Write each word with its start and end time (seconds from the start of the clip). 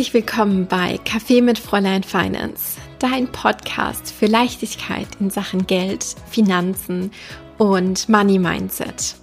Herzlich 0.00 0.14
willkommen 0.14 0.66
bei 0.66 0.96
Kaffee 1.04 1.42
mit 1.42 1.58
Fräulein 1.58 2.02
Finance, 2.02 2.78
dein 3.00 3.30
Podcast 3.30 4.10
für 4.10 4.24
Leichtigkeit 4.24 5.06
in 5.20 5.28
Sachen 5.28 5.66
Geld, 5.66 6.16
Finanzen 6.30 7.10
und 7.58 8.08
Money 8.08 8.38
Mindset. 8.38 9.14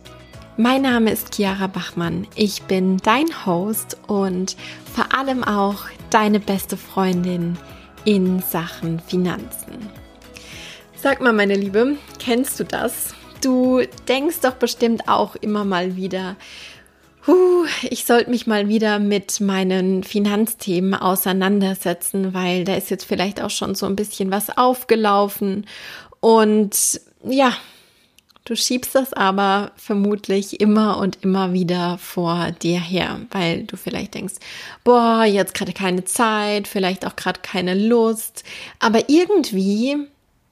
Mein 0.55 0.83
Name 0.83 1.09
ist 1.09 1.33
Chiara 1.33 1.65
Bachmann. 1.65 2.27
Ich 2.35 2.61
bin 2.61 2.97
dein 2.97 3.25
Host 3.43 3.97
und 4.05 4.55
vor 4.93 5.17
allem 5.17 5.43
auch 5.43 5.85
deine 6.11 6.39
beste 6.39 6.77
Freundin 6.77 7.57
in 8.05 8.43
Sachen 8.43 8.99
Finanzen. 8.99 9.89
Sag 10.95 11.21
mal, 11.21 11.33
meine 11.33 11.55
Liebe, 11.55 11.97
kennst 12.19 12.59
du 12.59 12.63
das? 12.63 13.15
Du 13.41 13.81
denkst 14.07 14.41
doch 14.41 14.53
bestimmt 14.53 15.09
auch 15.09 15.35
immer 15.37 15.65
mal 15.65 15.95
wieder, 15.95 16.35
Huh, 17.27 17.65
ich 17.83 18.05
sollte 18.05 18.29
mich 18.29 18.47
mal 18.47 18.69
wieder 18.69 18.99
mit 18.99 19.41
meinen 19.41 20.05
Finanzthemen 20.05 20.93
auseinandersetzen, 20.93 22.33
weil 22.33 22.63
da 22.63 22.75
ist 22.75 22.89
jetzt 22.89 23.03
vielleicht 23.03 23.41
auch 23.41 23.49
schon 23.49 23.75
so 23.75 23.85
ein 23.85 23.97
bisschen 23.97 24.31
was 24.31 24.57
aufgelaufen. 24.57 25.65
Und 26.21 27.01
ja, 27.25 27.51
du 28.45 28.55
schiebst 28.55 28.95
das 28.95 29.11
aber 29.11 29.71
vermutlich 29.75 30.61
immer 30.61 30.99
und 30.99 31.21
immer 31.21 31.51
wieder 31.51 31.97
vor 31.97 32.51
dir 32.51 32.79
her, 32.79 33.19
weil 33.31 33.63
du 33.63 33.75
vielleicht 33.75 34.13
denkst, 34.13 34.35
boah, 34.85 35.25
jetzt 35.25 35.53
gerade 35.53 35.73
keine 35.73 36.05
Zeit, 36.05 36.65
vielleicht 36.65 37.05
auch 37.05 37.17
gerade 37.17 37.41
keine 37.41 37.75
Lust. 37.75 38.45
Aber 38.79 39.09
irgendwie 39.09 39.97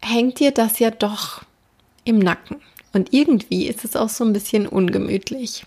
hängt 0.01 0.41
dir 0.41 0.51
das 0.51 0.79
ja 0.79 0.91
doch 0.91 1.43
im 2.03 2.19
Nacken. 2.19 2.57
Und 2.91 3.13
irgendwie 3.13 3.67
ist 3.67 3.85
es 3.85 3.95
auch 3.95 4.09
so 4.09 4.25
ein 4.25 4.33
bisschen 4.33 4.67
ungemütlich. 4.67 5.63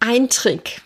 Ein 0.00 0.28
Trick, 0.28 0.82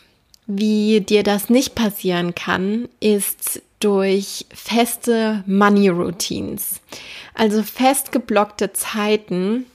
wie 0.47 1.01
dir 1.01 1.23
das 1.23 1.51
nicht 1.51 1.75
passieren 1.75 2.35
kann, 2.35 2.89
ist 3.01 3.63
durch 3.81 4.47
feste 4.53 5.43
Money 5.47 5.89
Routines. 5.89 6.81
Also 7.35 7.63
festgeblockte 7.63 8.73
Zeiten 8.73 9.67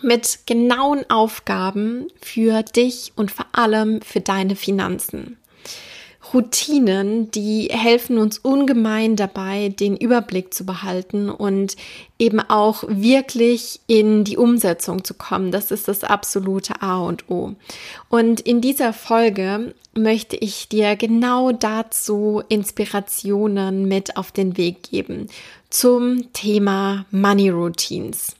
mit 0.00 0.40
genauen 0.46 1.08
Aufgaben 1.10 2.08
für 2.20 2.62
dich 2.62 3.12
und 3.16 3.30
vor 3.30 3.46
allem 3.52 4.00
für 4.00 4.20
deine 4.20 4.56
Finanzen. 4.56 5.36
Routinen, 6.32 7.30
die 7.30 7.68
helfen 7.70 8.18
uns 8.18 8.38
ungemein 8.38 9.16
dabei, 9.16 9.68
den 9.68 9.96
Überblick 9.96 10.54
zu 10.54 10.64
behalten 10.64 11.28
und 11.28 11.76
eben 12.18 12.40
auch 12.40 12.84
wirklich 12.86 13.80
in 13.86 14.24
die 14.24 14.36
Umsetzung 14.36 15.04
zu 15.04 15.14
kommen. 15.14 15.50
Das 15.52 15.70
ist 15.70 15.88
das 15.88 16.04
absolute 16.04 16.80
A 16.80 17.00
und 17.00 17.30
O. 17.30 17.54
Und 18.08 18.40
in 18.40 18.60
dieser 18.60 18.92
Folge 18.92 19.74
möchte 19.94 20.36
ich 20.36 20.68
dir 20.68 20.96
genau 20.96 21.52
dazu 21.52 22.42
Inspirationen 22.48 23.86
mit 23.86 24.16
auf 24.16 24.32
den 24.32 24.56
Weg 24.56 24.82
geben 24.84 25.26
zum 25.70 26.32
Thema 26.32 27.06
Money 27.10 27.50
Routines. 27.50 28.36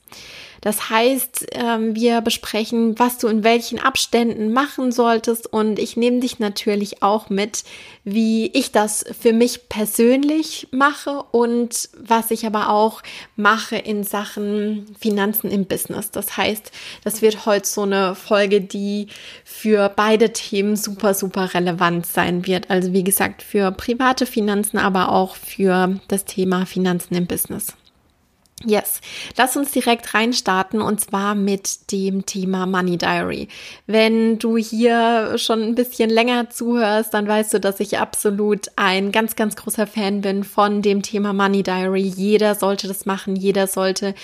Das 0.62 0.90
heißt, 0.90 1.46
ähm, 1.52 1.96
wir 1.96 2.20
besprechen, 2.20 2.96
was 2.96 3.18
du 3.18 3.26
in 3.26 3.42
welchen 3.42 3.80
Abständen 3.80 4.52
machen 4.52 4.92
solltest 4.92 5.52
und 5.52 5.80
ich 5.80 5.96
nehme 5.96 6.20
dich 6.20 6.38
natürlich 6.38 7.02
auch 7.02 7.28
mit, 7.28 7.64
wie 8.04 8.46
ich 8.46 8.70
das 8.70 9.04
für 9.20 9.32
mich 9.32 9.68
persönlich 9.68 10.68
mache 10.70 11.24
und 11.32 11.88
was 11.98 12.30
ich 12.30 12.46
aber 12.46 12.70
auch 12.70 13.02
mache 13.34 13.76
in 13.76 14.04
Sachen 14.04 14.86
Finanzen 15.00 15.50
im 15.50 15.66
Business. 15.66 16.12
Das 16.12 16.36
heißt, 16.36 16.70
das 17.02 17.22
wird 17.22 17.44
heute 17.44 17.66
so 17.66 17.82
eine 17.82 18.14
Folge, 18.14 18.60
die 18.60 19.08
für 19.44 19.88
beide 19.88 20.32
Themen 20.32 20.76
super, 20.76 21.14
super 21.14 21.54
relevant 21.54 22.06
sein 22.06 22.46
wird. 22.46 22.70
Also 22.70 22.92
wie 22.92 23.02
gesagt, 23.02 23.42
für 23.42 23.72
private 23.72 24.26
Finanzen, 24.26 24.78
aber 24.78 25.10
auch 25.10 25.34
für 25.34 25.98
das 26.06 26.24
Thema 26.24 26.66
Finanzen 26.66 27.16
im 27.16 27.26
Business. 27.26 27.74
Yes, 28.64 29.00
lass 29.36 29.56
uns 29.56 29.72
direkt 29.72 30.14
reinstarten 30.14 30.80
und 30.80 31.00
zwar 31.00 31.34
mit 31.34 31.90
dem 31.90 32.26
Thema 32.26 32.66
Money 32.66 32.96
Diary. 32.96 33.48
Wenn 33.86 34.38
du 34.38 34.56
hier 34.56 35.36
schon 35.36 35.62
ein 35.62 35.74
bisschen 35.74 36.10
länger 36.10 36.48
zuhörst, 36.50 37.12
dann 37.12 37.26
weißt 37.26 37.54
du, 37.54 37.60
dass 37.60 37.80
ich 37.80 37.98
absolut 37.98 38.68
ein 38.76 39.10
ganz, 39.10 39.34
ganz 39.34 39.56
großer 39.56 39.86
Fan 39.88 40.20
bin 40.20 40.44
von 40.44 40.80
dem 40.80 41.02
Thema 41.02 41.32
Money 41.32 41.64
Diary. 41.64 42.02
Jeder 42.02 42.54
sollte 42.54 42.86
das 42.86 43.04
machen, 43.04 43.34
jeder 43.34 43.66
sollte 43.66 44.14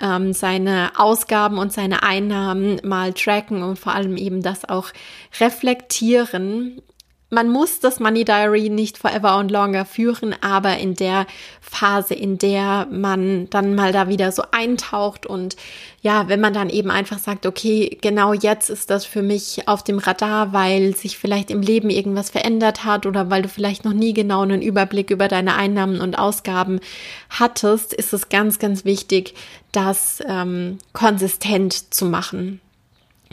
ähm, 0.00 0.32
seine 0.32 0.92
Ausgaben 0.96 1.58
und 1.58 1.72
seine 1.72 2.04
Einnahmen 2.04 2.80
mal 2.84 3.12
tracken 3.12 3.62
und 3.64 3.78
vor 3.78 3.94
allem 3.94 4.16
eben 4.16 4.42
das 4.42 4.68
auch 4.68 4.92
reflektieren 5.40 6.82
man 7.30 7.50
muss 7.50 7.80
das 7.80 8.00
Money 8.00 8.24
Diary 8.24 8.70
nicht 8.70 8.96
forever 8.96 9.32
and 9.32 9.50
longer 9.50 9.84
führen, 9.84 10.34
aber 10.40 10.78
in 10.78 10.94
der 10.94 11.26
Phase, 11.60 12.14
in 12.14 12.38
der 12.38 12.86
man 12.90 13.50
dann 13.50 13.74
mal 13.74 13.92
da 13.92 14.08
wieder 14.08 14.32
so 14.32 14.42
eintaucht 14.50 15.26
und 15.26 15.56
ja, 16.00 16.28
wenn 16.28 16.40
man 16.40 16.54
dann 16.54 16.70
eben 16.70 16.90
einfach 16.90 17.18
sagt, 17.18 17.44
okay, 17.44 17.98
genau 18.00 18.32
jetzt 18.32 18.70
ist 18.70 18.88
das 18.88 19.04
für 19.04 19.20
mich 19.20 19.68
auf 19.68 19.84
dem 19.84 19.98
Radar, 19.98 20.54
weil 20.54 20.96
sich 20.96 21.18
vielleicht 21.18 21.50
im 21.50 21.60
Leben 21.60 21.90
irgendwas 21.90 22.30
verändert 22.30 22.84
hat 22.84 23.04
oder 23.04 23.28
weil 23.28 23.42
du 23.42 23.48
vielleicht 23.48 23.84
noch 23.84 23.92
nie 23.92 24.14
genau 24.14 24.42
einen 24.42 24.62
Überblick 24.62 25.10
über 25.10 25.28
deine 25.28 25.54
Einnahmen 25.56 26.00
und 26.00 26.18
Ausgaben 26.18 26.80
hattest, 27.28 27.92
ist 27.92 28.14
es 28.14 28.30
ganz, 28.30 28.58
ganz 28.58 28.86
wichtig, 28.86 29.34
das 29.72 30.22
ähm, 30.26 30.78
konsistent 30.94 31.92
zu 31.92 32.06
machen. 32.06 32.60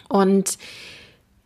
Und 0.09 0.57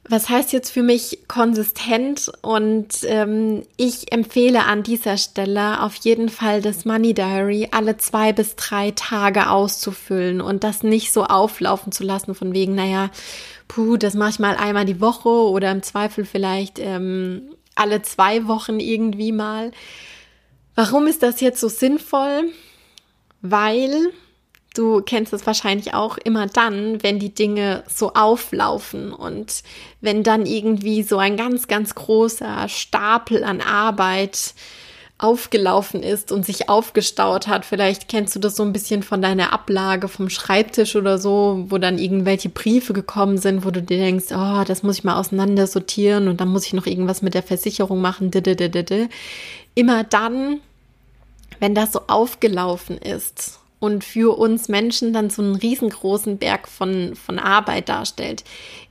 was 0.09 0.27
heißt 0.27 0.51
jetzt 0.53 0.71
für 0.71 0.81
mich 0.81 1.19
konsistent? 1.27 2.31
Und 2.41 2.87
ähm, 3.03 3.63
ich 3.77 4.11
empfehle 4.11 4.65
an 4.65 4.81
dieser 4.81 5.17
Stelle 5.17 5.83
auf 5.83 5.95
jeden 5.95 6.29
Fall 6.29 6.61
das 6.61 6.83
Money 6.83 7.13
Diary 7.13 7.67
alle 7.71 7.97
zwei 7.97 8.33
bis 8.33 8.55
drei 8.55 8.91
Tage 8.91 9.51
auszufüllen 9.51 10.41
und 10.41 10.63
das 10.63 10.81
nicht 10.81 11.13
so 11.13 11.25
auflaufen 11.25 11.91
zu 11.91 12.03
lassen 12.03 12.33
von 12.33 12.53
wegen, 12.53 12.73
naja, 12.73 13.11
puh, 13.67 13.97
das 13.97 14.15
mache 14.15 14.31
ich 14.31 14.39
mal 14.39 14.55
einmal 14.55 14.85
die 14.85 14.99
Woche 14.99 15.29
oder 15.29 15.71
im 15.71 15.83
Zweifel 15.83 16.25
vielleicht 16.25 16.79
ähm, 16.79 17.43
alle 17.75 18.01
zwei 18.01 18.47
Wochen 18.47 18.79
irgendwie 18.79 19.31
mal. 19.31 19.71
Warum 20.73 21.05
ist 21.05 21.21
das 21.21 21.39
jetzt 21.39 21.61
so 21.61 21.67
sinnvoll? 21.67 22.51
Weil 23.41 24.11
Du 24.75 25.01
kennst 25.01 25.33
es 25.33 25.47
wahrscheinlich 25.47 25.93
auch 25.93 26.17
immer 26.17 26.45
dann, 26.45 27.01
wenn 27.01 27.17
die 27.17 27.33
Dinge 27.33 27.83
so 27.87 28.13
auflaufen 28.13 29.11
und 29.13 29.63
wenn 29.99 30.23
dann 30.23 30.45
irgendwie 30.45 31.01
so 31.01 31.17
ein 31.17 31.37
ganz, 31.37 31.67
ganz 31.67 31.95
großer 31.95 32.69
Stapel 32.69 33.43
an 33.43 33.61
Arbeit 33.61 34.53
aufgelaufen 35.17 36.01
ist 36.01 36.31
und 36.31 36.45
sich 36.45 36.69
aufgestaut 36.69 37.47
hat. 37.47 37.65
Vielleicht 37.65 38.07
kennst 38.07 38.35
du 38.35 38.39
das 38.39 38.55
so 38.55 38.63
ein 38.63 38.71
bisschen 38.71 39.03
von 39.03 39.21
deiner 39.21 39.51
Ablage 39.51 40.07
vom 40.07 40.29
Schreibtisch 40.29 40.95
oder 40.95 41.17
so, 41.17 41.65
wo 41.67 41.77
dann 41.77 41.97
irgendwelche 41.97 42.47
Briefe 42.47 42.93
gekommen 42.93 43.37
sind, 43.37 43.65
wo 43.65 43.71
du 43.71 43.81
dir 43.81 43.97
denkst, 43.97 44.27
oh, 44.31 44.63
das 44.65 44.81
muss 44.81 44.99
ich 44.99 45.03
mal 45.03 45.19
auseinander 45.19 45.67
sortieren 45.67 46.29
und 46.29 46.39
dann 46.39 46.47
muss 46.47 46.65
ich 46.65 46.73
noch 46.73 46.85
irgendwas 46.85 47.21
mit 47.21 47.33
der 47.33 47.43
Versicherung 47.43 47.99
machen. 47.99 48.31
Immer 49.75 50.03
dann, 50.05 50.61
wenn 51.59 51.75
das 51.75 51.91
so 51.91 52.01
aufgelaufen 52.07 52.97
ist 52.97 53.59
und 53.79 54.03
für 54.03 54.37
uns 54.37 54.67
Menschen 54.67 55.13
dann 55.13 55.29
so 55.29 55.41
einen 55.41 55.55
riesengroßen 55.55 56.37
Berg 56.37 56.67
von, 56.67 57.15
von 57.15 57.39
Arbeit 57.39 57.89
darstellt, 57.89 58.43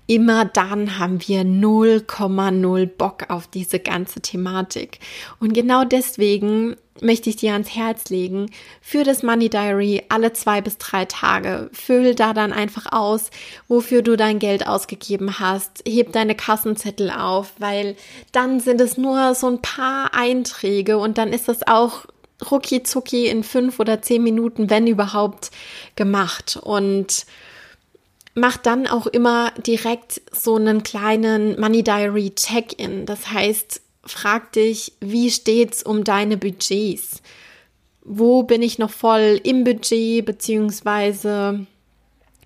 immer 0.06 0.47
dann 0.47 0.99
haben 0.99 1.21
wir 1.26 1.43
0,0 1.43 2.87
Bock 2.87 3.27
auf 3.28 3.47
diese 3.47 3.78
ganze 3.78 4.21
Thematik. 4.21 5.00
Und 5.38 5.53
genau 5.53 5.84
deswegen 5.84 6.77
möchte 7.00 7.31
ich 7.31 7.37
dir 7.37 7.53
ans 7.53 7.75
Herz 7.75 8.09
legen, 8.09 8.51
für 8.80 9.04
das 9.04 9.22
Money 9.22 9.48
Diary 9.51 10.03
alle 10.09 10.33
zwei 10.33 10.60
bis 10.60 10.78
drei 10.78 11.04
Tage. 11.04 11.71
Füll 11.72 12.15
da 12.15 12.33
dann 12.33 12.53
einfach 12.53 12.91
aus, 12.91 13.30
wofür 13.68 14.03
du 14.03 14.16
dein 14.16 14.39
Geld 14.39 14.66
ausgegeben 14.66 15.39
hast. 15.39 15.83
Heb 15.86 16.13
deine 16.13 16.34
Kassenzettel 16.34 17.10
auf, 17.10 17.53
weil 17.59 17.95
dann 18.33 18.60
sind 18.60 18.80
es 18.80 18.97
nur 18.97 19.34
so 19.34 19.48
ein 19.48 19.63
paar 19.63 20.15
Einträge 20.15 20.98
und 20.98 21.18
dann 21.18 21.33
ist 21.33 21.48
das 21.48 21.66
auch 21.66 22.07
rucki 22.51 22.83
zucki 22.83 23.27
in 23.27 23.43
fünf 23.43 23.81
oder 23.81 24.03
zehn 24.03 24.23
Minuten, 24.23 24.71
wenn 24.71 24.87
überhaupt, 24.87 25.51
gemacht. 25.97 26.59
Und 26.63 27.27
mach 28.35 28.57
dann 28.57 28.87
auch 28.87 29.07
immer 29.07 29.53
direkt 29.67 30.23
so 30.33 30.57
einen 30.57 30.83
kleinen 30.83 31.59
Money 31.61 31.83
Diary 31.83 32.35
Check-in. 32.35 33.07
Das 33.07 33.31
heißt, 33.31 33.81
frag 34.05 34.53
dich, 34.53 34.93
wie 35.01 35.31
steht's 35.31 35.83
um 35.83 36.05
deine 36.05 36.37
Budgets? 36.37 37.23
Wo 38.03 38.43
bin 38.43 38.63
ich 38.63 38.79
noch 38.79 38.91
voll 38.91 39.41
im 39.43 39.65
Budget, 39.65 40.25
beziehungsweise 40.25 41.67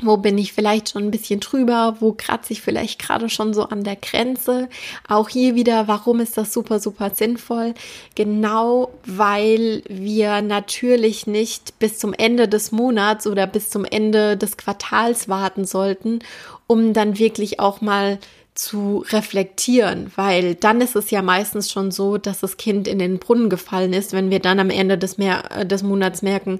wo 0.01 0.17
bin 0.17 0.39
ich 0.39 0.53
vielleicht 0.53 0.91
schon 0.91 1.05
ein 1.05 1.11
bisschen 1.11 1.41
drüber? 1.41 1.97
Wo 2.01 2.13
kratze 2.13 2.53
ich 2.53 2.63
vielleicht 2.63 3.01
gerade 3.01 3.29
schon 3.29 3.55
so 3.55 3.65
an 3.65 3.85
der 3.85 3.97
Grenze? 3.97 4.69
Auch 5.09 5.29
hier 5.29 5.55
wieder, 5.55 5.87
warum 5.87 6.21
ist 6.21 6.37
das 6.37 6.53
super, 6.53 6.81
super 6.81 7.11
sinnvoll? 7.15 7.75
Genau, 8.15 8.91
weil 9.05 9.83
wir 9.89 10.43
natürlich 10.43 11.27
nicht 11.27 11.79
bis 11.79 11.99
zum 11.99 12.15
Ende 12.15 12.49
des 12.49 12.73
Monats 12.73 13.27
oder 13.27 13.47
bis 13.47 13.71
zum 13.71 13.85
Ende 13.85 14.37
des 14.37 14.57
Quartals 14.57 15.29
warten 15.29 15.65
sollten, 15.65 16.21
um 16.67 16.93
dann 16.93 17.19
wirklich 17.19 17.61
auch 17.61 17.81
mal 17.81 18.19
zu 18.55 19.03
reflektieren, 19.09 20.13
weil 20.17 20.55
dann 20.55 20.83
ist 20.83 20.95
es 20.95 21.11
ja 21.11 21.23
meistens 21.23 21.71
schon 21.71 21.91
so, 21.91 22.19
dass 22.19 22.41
das 22.41 22.59
Kind 22.59 22.87
in 22.87 22.99
den 22.99 23.19
Brunnen 23.19 23.49
gefallen 23.49 23.95
ist, 23.95 24.13
wenn 24.13 24.31
wir 24.31 24.41
dann 24.41 24.61
am 24.61 24.69
Ende 24.69 24.99
des, 24.99 25.17
Mer 25.17 25.45
äh, 25.51 25.65
des 25.65 25.83
Monats 25.83 26.21
merken, 26.21 26.59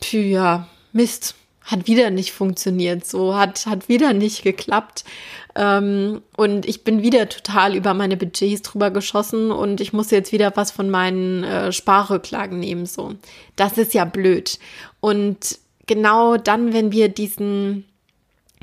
pü, 0.00 0.18
ja, 0.18 0.66
Mist, 0.92 1.36
hat 1.66 1.86
wieder 1.86 2.10
nicht 2.10 2.32
funktioniert, 2.32 3.04
so 3.04 3.36
hat, 3.36 3.66
hat 3.66 3.88
wieder 3.88 4.12
nicht 4.12 4.42
geklappt. 4.42 5.04
Ähm, 5.54 6.22
und 6.36 6.66
ich 6.66 6.84
bin 6.84 7.02
wieder 7.02 7.28
total 7.28 7.74
über 7.74 7.92
meine 7.92 8.16
Budgets 8.16 8.62
drüber 8.62 8.90
geschossen 8.90 9.50
und 9.50 9.80
ich 9.80 9.92
muss 9.92 10.10
jetzt 10.10 10.32
wieder 10.32 10.52
was 10.54 10.70
von 10.70 10.90
meinen 10.90 11.44
äh, 11.44 11.72
Sparrücklagen 11.72 12.60
nehmen, 12.60 12.86
so. 12.86 13.14
Das 13.56 13.78
ist 13.78 13.94
ja 13.94 14.04
blöd. 14.04 14.58
Und 15.00 15.58
genau 15.86 16.36
dann, 16.36 16.72
wenn 16.72 16.92
wir 16.92 17.08
diesen 17.08 17.84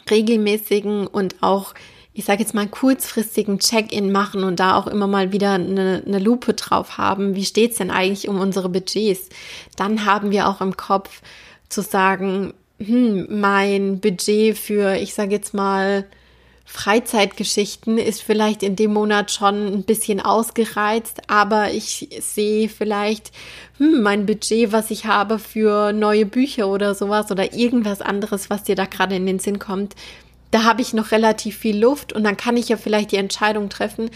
regelmäßigen 0.10 1.08
und 1.08 1.36
auch 1.42 1.74
ich 2.16 2.26
sage 2.26 2.44
jetzt 2.44 2.54
mal, 2.54 2.68
kurzfristigen 2.68 3.58
Check-in 3.58 4.12
machen 4.12 4.44
und 4.44 4.60
da 4.60 4.76
auch 4.78 4.86
immer 4.86 5.08
mal 5.08 5.32
wieder 5.32 5.54
eine, 5.54 6.04
eine 6.06 6.20
Lupe 6.20 6.54
drauf 6.54 7.00
haben, 7.00 7.36
wie 7.36 7.44
steht's 7.44 7.78
denn 7.78 7.90
eigentlich 7.90 8.30
um 8.30 8.40
unsere 8.40 8.70
Budgets, 8.70 9.30
dann 9.76 10.06
haben 10.06 10.30
wir 10.30 10.48
auch 10.48 10.62
im 10.62 10.78
Kopf 10.78 11.24
zu 11.70 11.82
sagen, 11.82 12.54
hm, 12.86 13.40
mein 13.40 14.00
Budget 14.00 14.58
für, 14.58 14.96
ich 14.96 15.14
sage 15.14 15.32
jetzt 15.32 15.54
mal, 15.54 16.06
Freizeitgeschichten 16.66 17.98
ist 17.98 18.24
vielleicht 18.24 18.64
in 18.64 18.76
dem 18.76 18.94
Monat 18.94 19.32
schon 19.32 19.68
ein 19.68 19.84
bisschen 19.84 20.20
ausgereizt, 20.20 21.22
aber 21.28 21.72
ich 21.72 22.10
sehe 22.20 22.70
vielleicht 22.70 23.32
hm, 23.78 24.02
mein 24.02 24.26
Budget, 24.26 24.72
was 24.72 24.90
ich 24.90 25.06
habe 25.06 25.40
für 25.40 25.94
neue 25.94 26.26
Bücher 26.26 26.68
oder 26.68 26.96
sowas 26.96 27.30
oder 27.32 27.54
irgendwas 27.54 28.02
anderes, 28.02 28.50
was 28.50 28.64
dir 28.64 28.76
da 28.76 28.86
gerade 28.86 29.16
in 29.16 29.26
den 29.26 29.40
Sinn 29.40 29.60
kommt, 29.60 29.96
da 30.52 30.64
habe 30.64 30.82
ich 30.82 30.94
noch 30.94 31.12
relativ 31.12 31.58
viel 31.58 31.78
Luft 31.78 32.14
und 32.14 32.24
dann 32.24 32.38
kann 32.38 32.58
ich 32.58 32.70
ja 32.70 32.78
vielleicht 32.78 33.12
die 33.12 33.18
Entscheidung 33.18 33.70
treffen. 33.70 34.10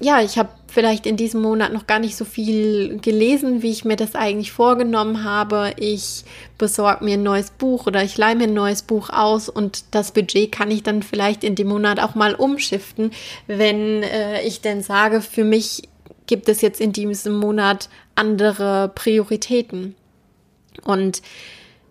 Ja, 0.00 0.22
ich 0.22 0.38
habe 0.38 0.50
vielleicht 0.68 1.06
in 1.06 1.16
diesem 1.16 1.42
Monat 1.42 1.72
noch 1.72 1.88
gar 1.88 1.98
nicht 1.98 2.16
so 2.16 2.24
viel 2.24 2.98
gelesen, 3.00 3.62
wie 3.62 3.70
ich 3.70 3.84
mir 3.84 3.96
das 3.96 4.14
eigentlich 4.14 4.52
vorgenommen 4.52 5.24
habe. 5.24 5.72
Ich 5.76 6.24
besorge 6.56 7.04
mir 7.04 7.14
ein 7.14 7.24
neues 7.24 7.50
Buch 7.50 7.86
oder 7.86 8.04
ich 8.04 8.16
leihe 8.16 8.36
mir 8.36 8.44
ein 8.44 8.54
neues 8.54 8.82
Buch 8.82 9.10
aus 9.10 9.48
und 9.48 9.84
das 9.90 10.12
Budget 10.12 10.52
kann 10.52 10.70
ich 10.70 10.84
dann 10.84 11.02
vielleicht 11.02 11.42
in 11.42 11.56
dem 11.56 11.68
Monat 11.68 11.98
auch 11.98 12.14
mal 12.14 12.34
umschiften, 12.34 13.10
wenn 13.48 14.04
äh, 14.04 14.42
ich 14.42 14.60
denn 14.60 14.82
sage, 14.82 15.20
für 15.20 15.44
mich 15.44 15.88
gibt 16.26 16.48
es 16.48 16.60
jetzt 16.60 16.80
in 16.80 16.92
diesem 16.92 17.36
Monat 17.36 17.88
andere 18.14 18.92
Prioritäten. 18.94 19.96
Und 20.84 21.22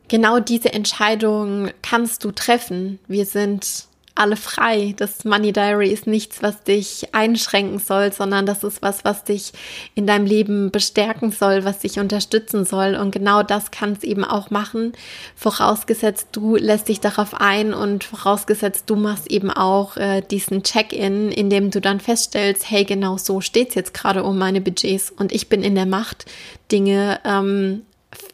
genau 0.08 0.40
diese 0.40 0.72
Entscheidung 0.72 1.72
kannst 1.82 2.24
du 2.24 2.32
treffen. 2.32 3.00
Wir 3.08 3.26
sind 3.26 3.87
alle 4.18 4.36
frei. 4.36 4.94
Das 4.98 5.26
Money 5.26 5.54
Diary 5.54 5.90
ist 5.90 6.08
nichts, 6.08 6.42
was 6.42 6.64
dich 6.64 7.14
einschränken 7.14 7.80
soll, 7.80 8.12
sondern 8.14 8.46
das 8.46 8.64
ist 8.64 8.82
was, 8.82 9.06
was 9.06 9.24
dich 9.24 9.54
in 9.96 10.08
deinem 10.08 10.26
Leben 10.26 10.72
bestärken 10.72 11.32
soll, 11.32 11.64
was 11.64 11.80
dich 11.80 12.00
unterstützen 12.00 12.66
soll. 12.66 12.96
Und 12.96 13.12
genau 13.12 13.44
das 13.44 13.72
kann 13.72 13.94
es 13.94 14.04
eben 14.04 14.24
auch 14.24 14.50
machen, 14.50 14.94
vorausgesetzt 15.36 16.30
du 16.32 16.56
lässt 16.56 16.88
dich 16.88 17.00
darauf 17.00 17.34
ein 17.40 17.74
und 17.74 18.04
vorausgesetzt 18.04 18.90
du 18.90 18.96
machst 18.96 19.30
eben 19.32 19.52
auch 19.52 19.98
äh, 19.98 20.22
diesen 20.22 20.64
Check-in, 20.64 21.32
in 21.32 21.50
dem 21.50 21.72
du 21.72 21.82
dann 21.82 22.00
feststellst, 22.00 22.70
hey, 22.70 22.84
genau 22.84 23.18
so 23.18 23.42
steht 23.42 23.70
es 23.70 23.76
jetzt 23.76 23.94
gerade 23.94 24.24
um 24.24 24.38
meine 24.38 24.62
Budgets 24.62 25.12
und 25.12 25.32
ich 25.32 25.50
bin 25.50 25.64
in 25.64 25.76
der 25.76 25.86
Macht, 25.86 26.26
Dinge 26.72 27.20
ähm, 27.24 27.84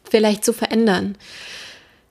vielleicht 0.08 0.44
zu 0.44 0.52
verändern. 0.52 1.16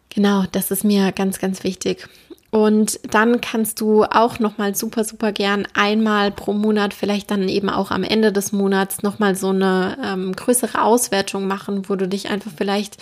Genau, 0.09 0.45
das 0.51 0.69
ist 0.69 0.83
mir 0.83 1.11
ganz, 1.11 1.39
ganz 1.39 1.63
wichtig. 1.63 2.07
Und 2.53 2.99
dann 3.11 3.41
kannst 3.41 3.81
du 3.81 4.03
auch 4.03 4.37
nochmal 4.37 4.75
super, 4.75 5.03
super 5.03 5.31
gern 5.31 5.67
einmal 5.73 6.29
pro 6.29 6.53
Monat, 6.53 6.93
vielleicht 6.93 7.31
dann 7.31 7.49
eben 7.49 7.67
auch 7.67 7.89
am 7.89 8.03
Ende 8.03 8.31
des 8.31 8.51
Monats 8.51 9.01
nochmal 9.01 9.35
so 9.35 9.49
eine 9.49 9.97
ähm, 10.05 10.33
größere 10.35 10.83
Auswertung 10.83 11.47
machen, 11.47 11.89
wo 11.89 11.95
du 11.95 12.07
dich 12.07 12.29
einfach 12.29 12.51
vielleicht, 12.55 12.97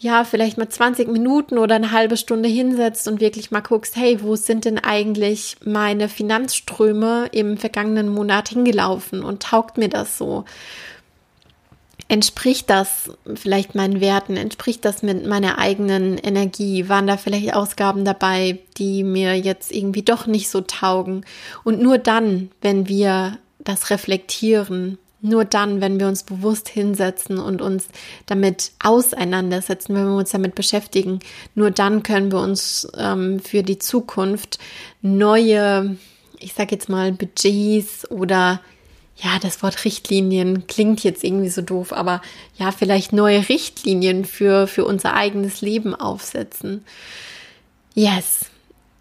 ja, 0.00 0.24
vielleicht 0.24 0.58
mal 0.58 0.68
20 0.68 1.06
Minuten 1.12 1.58
oder 1.58 1.76
eine 1.76 1.92
halbe 1.92 2.16
Stunde 2.16 2.48
hinsetzt 2.48 3.06
und 3.06 3.20
wirklich 3.20 3.52
mal 3.52 3.60
guckst, 3.60 3.94
hey, 3.94 4.20
wo 4.20 4.34
sind 4.34 4.64
denn 4.64 4.80
eigentlich 4.80 5.58
meine 5.64 6.08
Finanzströme 6.08 7.28
im 7.30 7.58
vergangenen 7.58 8.08
Monat 8.08 8.48
hingelaufen 8.48 9.22
und 9.22 9.44
taugt 9.44 9.78
mir 9.78 9.90
das 9.90 10.18
so? 10.18 10.44
Entspricht 12.08 12.68
das 12.68 13.10
vielleicht 13.34 13.74
meinen 13.74 14.00
Werten, 14.00 14.36
entspricht 14.36 14.84
das 14.84 15.02
mit 15.02 15.26
meiner 15.26 15.58
eigenen 15.58 16.18
Energie? 16.18 16.88
Waren 16.88 17.06
da 17.06 17.16
vielleicht 17.16 17.54
Ausgaben 17.54 18.04
dabei, 18.04 18.58
die 18.78 19.04
mir 19.04 19.38
jetzt 19.38 19.72
irgendwie 19.72 20.02
doch 20.02 20.26
nicht 20.26 20.48
so 20.48 20.60
taugen? 20.60 21.24
Und 21.64 21.80
nur 21.80 21.98
dann, 21.98 22.50
wenn 22.60 22.88
wir 22.88 23.38
das 23.58 23.90
reflektieren, 23.90 24.98
nur 25.22 25.44
dann, 25.44 25.80
wenn 25.80 26.00
wir 26.00 26.08
uns 26.08 26.24
bewusst 26.24 26.68
hinsetzen 26.68 27.38
und 27.38 27.62
uns 27.62 27.86
damit 28.26 28.72
auseinandersetzen, 28.82 29.94
wenn 29.94 30.06
wir 30.06 30.16
uns 30.16 30.32
damit 30.32 30.56
beschäftigen, 30.56 31.20
nur 31.54 31.70
dann 31.70 32.02
können 32.02 32.32
wir 32.32 32.40
uns 32.40 32.88
ähm, 32.96 33.38
für 33.38 33.62
die 33.62 33.78
Zukunft 33.78 34.58
neue, 35.00 35.96
ich 36.40 36.54
sage 36.54 36.74
jetzt 36.74 36.88
mal, 36.88 37.12
Budgets 37.12 38.10
oder 38.10 38.60
ja, 39.16 39.38
das 39.40 39.62
Wort 39.62 39.84
Richtlinien 39.84 40.66
klingt 40.66 41.04
jetzt 41.04 41.22
irgendwie 41.22 41.50
so 41.50 41.62
doof, 41.62 41.92
aber 41.92 42.22
ja, 42.56 42.72
vielleicht 42.72 43.12
neue 43.12 43.48
Richtlinien 43.48 44.24
für, 44.24 44.66
für 44.66 44.84
unser 44.84 45.14
eigenes 45.14 45.60
Leben 45.60 45.94
aufsetzen. 45.94 46.84
Yes. 47.94 48.46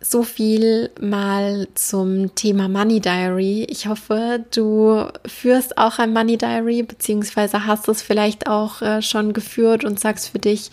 So 0.03 0.23
viel 0.23 0.89
mal 0.99 1.67
zum 1.75 2.33
Thema 2.33 2.67
Money 2.67 2.99
Diary. 2.99 3.65
Ich 3.69 3.85
hoffe, 3.85 4.43
du 4.51 5.05
führst 5.27 5.77
auch 5.77 5.99
ein 5.99 6.11
Money 6.11 6.37
Diary, 6.37 6.81
beziehungsweise 6.81 7.67
hast 7.67 7.87
es 7.87 8.01
vielleicht 8.01 8.47
auch 8.47 8.81
äh, 8.81 9.03
schon 9.03 9.31
geführt 9.31 9.85
und 9.85 9.99
sagst 9.99 10.29
für 10.29 10.39
dich, 10.39 10.71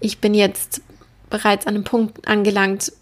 ich 0.00 0.18
bin 0.18 0.32
jetzt 0.32 0.80
bereits 1.28 1.66
an 1.66 1.74
einem 1.74 1.84
Punkt 1.84 2.26
angelangt, 2.26 2.92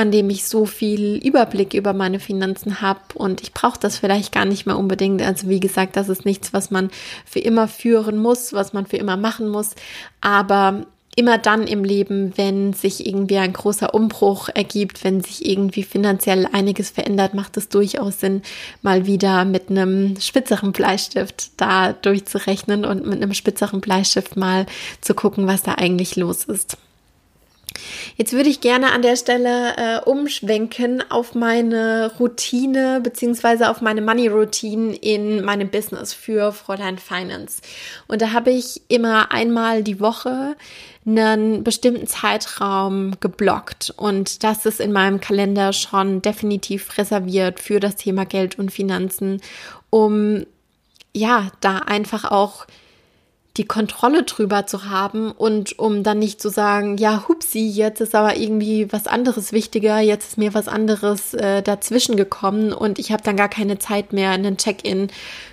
an 0.00 0.10
dem 0.10 0.30
ich 0.30 0.46
so 0.46 0.64
viel 0.64 1.16
Überblick 1.22 1.74
über 1.74 1.92
meine 1.92 2.20
Finanzen 2.20 2.80
habe 2.80 3.00
und 3.12 3.42
ich 3.42 3.52
brauche 3.52 3.78
das 3.78 3.98
vielleicht 3.98 4.32
gar 4.32 4.46
nicht 4.46 4.64
mehr 4.64 4.78
unbedingt. 4.78 5.20
Also 5.20 5.50
wie 5.50 5.60
gesagt, 5.60 5.94
das 5.94 6.08
ist 6.08 6.24
nichts, 6.24 6.54
was 6.54 6.70
man 6.70 6.88
für 7.26 7.40
immer 7.40 7.68
führen 7.68 8.16
muss, 8.16 8.54
was 8.54 8.72
man 8.72 8.86
für 8.86 8.96
immer 8.96 9.18
machen 9.18 9.50
muss, 9.50 9.74
aber 10.22 10.86
immer 11.16 11.36
dann 11.36 11.66
im 11.66 11.84
Leben, 11.84 12.32
wenn 12.36 12.72
sich 12.72 13.06
irgendwie 13.06 13.36
ein 13.36 13.52
großer 13.52 13.92
Umbruch 13.92 14.48
ergibt, 14.48 15.04
wenn 15.04 15.20
sich 15.20 15.46
irgendwie 15.46 15.82
finanziell 15.82 16.48
einiges 16.50 16.88
verändert, 16.88 17.34
macht 17.34 17.58
es 17.58 17.68
durchaus 17.68 18.20
Sinn, 18.20 18.40
mal 18.80 19.04
wieder 19.04 19.44
mit 19.44 19.68
einem 19.68 20.18
spitzeren 20.18 20.72
Bleistift 20.72 21.50
da 21.58 21.92
durchzurechnen 21.92 22.86
und 22.86 23.04
mit 23.04 23.20
einem 23.20 23.34
spitzeren 23.34 23.82
Bleistift 23.82 24.38
mal 24.38 24.64
zu 25.02 25.12
gucken, 25.12 25.46
was 25.46 25.62
da 25.62 25.74
eigentlich 25.74 26.16
los 26.16 26.44
ist. 26.44 26.78
Jetzt 28.16 28.32
würde 28.32 28.48
ich 28.48 28.60
gerne 28.60 28.92
an 28.92 29.02
der 29.02 29.16
Stelle 29.16 29.76
äh, 29.76 30.00
umschwenken 30.08 31.02
auf 31.10 31.34
meine 31.34 32.12
Routine 32.18 33.00
beziehungsweise 33.02 33.70
auf 33.70 33.80
meine 33.80 34.02
Money 34.02 34.28
Routine 34.28 34.94
in 34.96 35.44
meinem 35.44 35.70
Business 35.70 36.12
für 36.12 36.52
Fräulein 36.52 36.98
Finance. 36.98 37.62
Und 38.08 38.22
da 38.22 38.32
habe 38.32 38.50
ich 38.50 38.82
immer 38.88 39.32
einmal 39.32 39.82
die 39.82 40.00
Woche 40.00 40.56
einen 41.06 41.64
bestimmten 41.64 42.06
Zeitraum 42.06 43.12
geblockt 43.20 43.92
und 43.96 44.44
das 44.44 44.66
ist 44.66 44.80
in 44.80 44.92
meinem 44.92 45.20
Kalender 45.20 45.72
schon 45.72 46.20
definitiv 46.20 46.98
reserviert 46.98 47.58
für 47.58 47.80
das 47.80 47.96
Thema 47.96 48.26
Geld 48.26 48.58
und 48.58 48.70
Finanzen, 48.70 49.40
um 49.88 50.44
ja, 51.12 51.50
da 51.60 51.78
einfach 51.78 52.30
auch 52.30 52.66
die 53.60 53.66
Kontrolle 53.66 54.22
drüber 54.22 54.66
zu 54.66 54.88
haben 54.88 55.32
und 55.32 55.78
um 55.78 56.02
dann 56.02 56.18
nicht 56.18 56.40
zu 56.40 56.48
sagen, 56.48 56.96
ja, 56.96 57.28
hupsi, 57.28 57.58
jetzt 57.58 58.00
ist 58.00 58.14
aber 58.14 58.38
irgendwie 58.38 58.90
was 58.90 59.06
anderes 59.06 59.52
wichtiger, 59.52 60.00
jetzt 60.00 60.28
ist 60.28 60.38
mir 60.38 60.54
was 60.54 60.66
anderes 60.66 61.34
äh, 61.34 61.62
dazwischen 61.62 62.16
gekommen 62.16 62.72
und 62.72 62.98
ich 62.98 63.12
habe 63.12 63.22
dann 63.22 63.36
gar 63.36 63.50
keine 63.50 63.78
Zeit 63.78 64.14
mehr, 64.14 64.30
einen 64.30 64.56
Check-in 64.56 65.08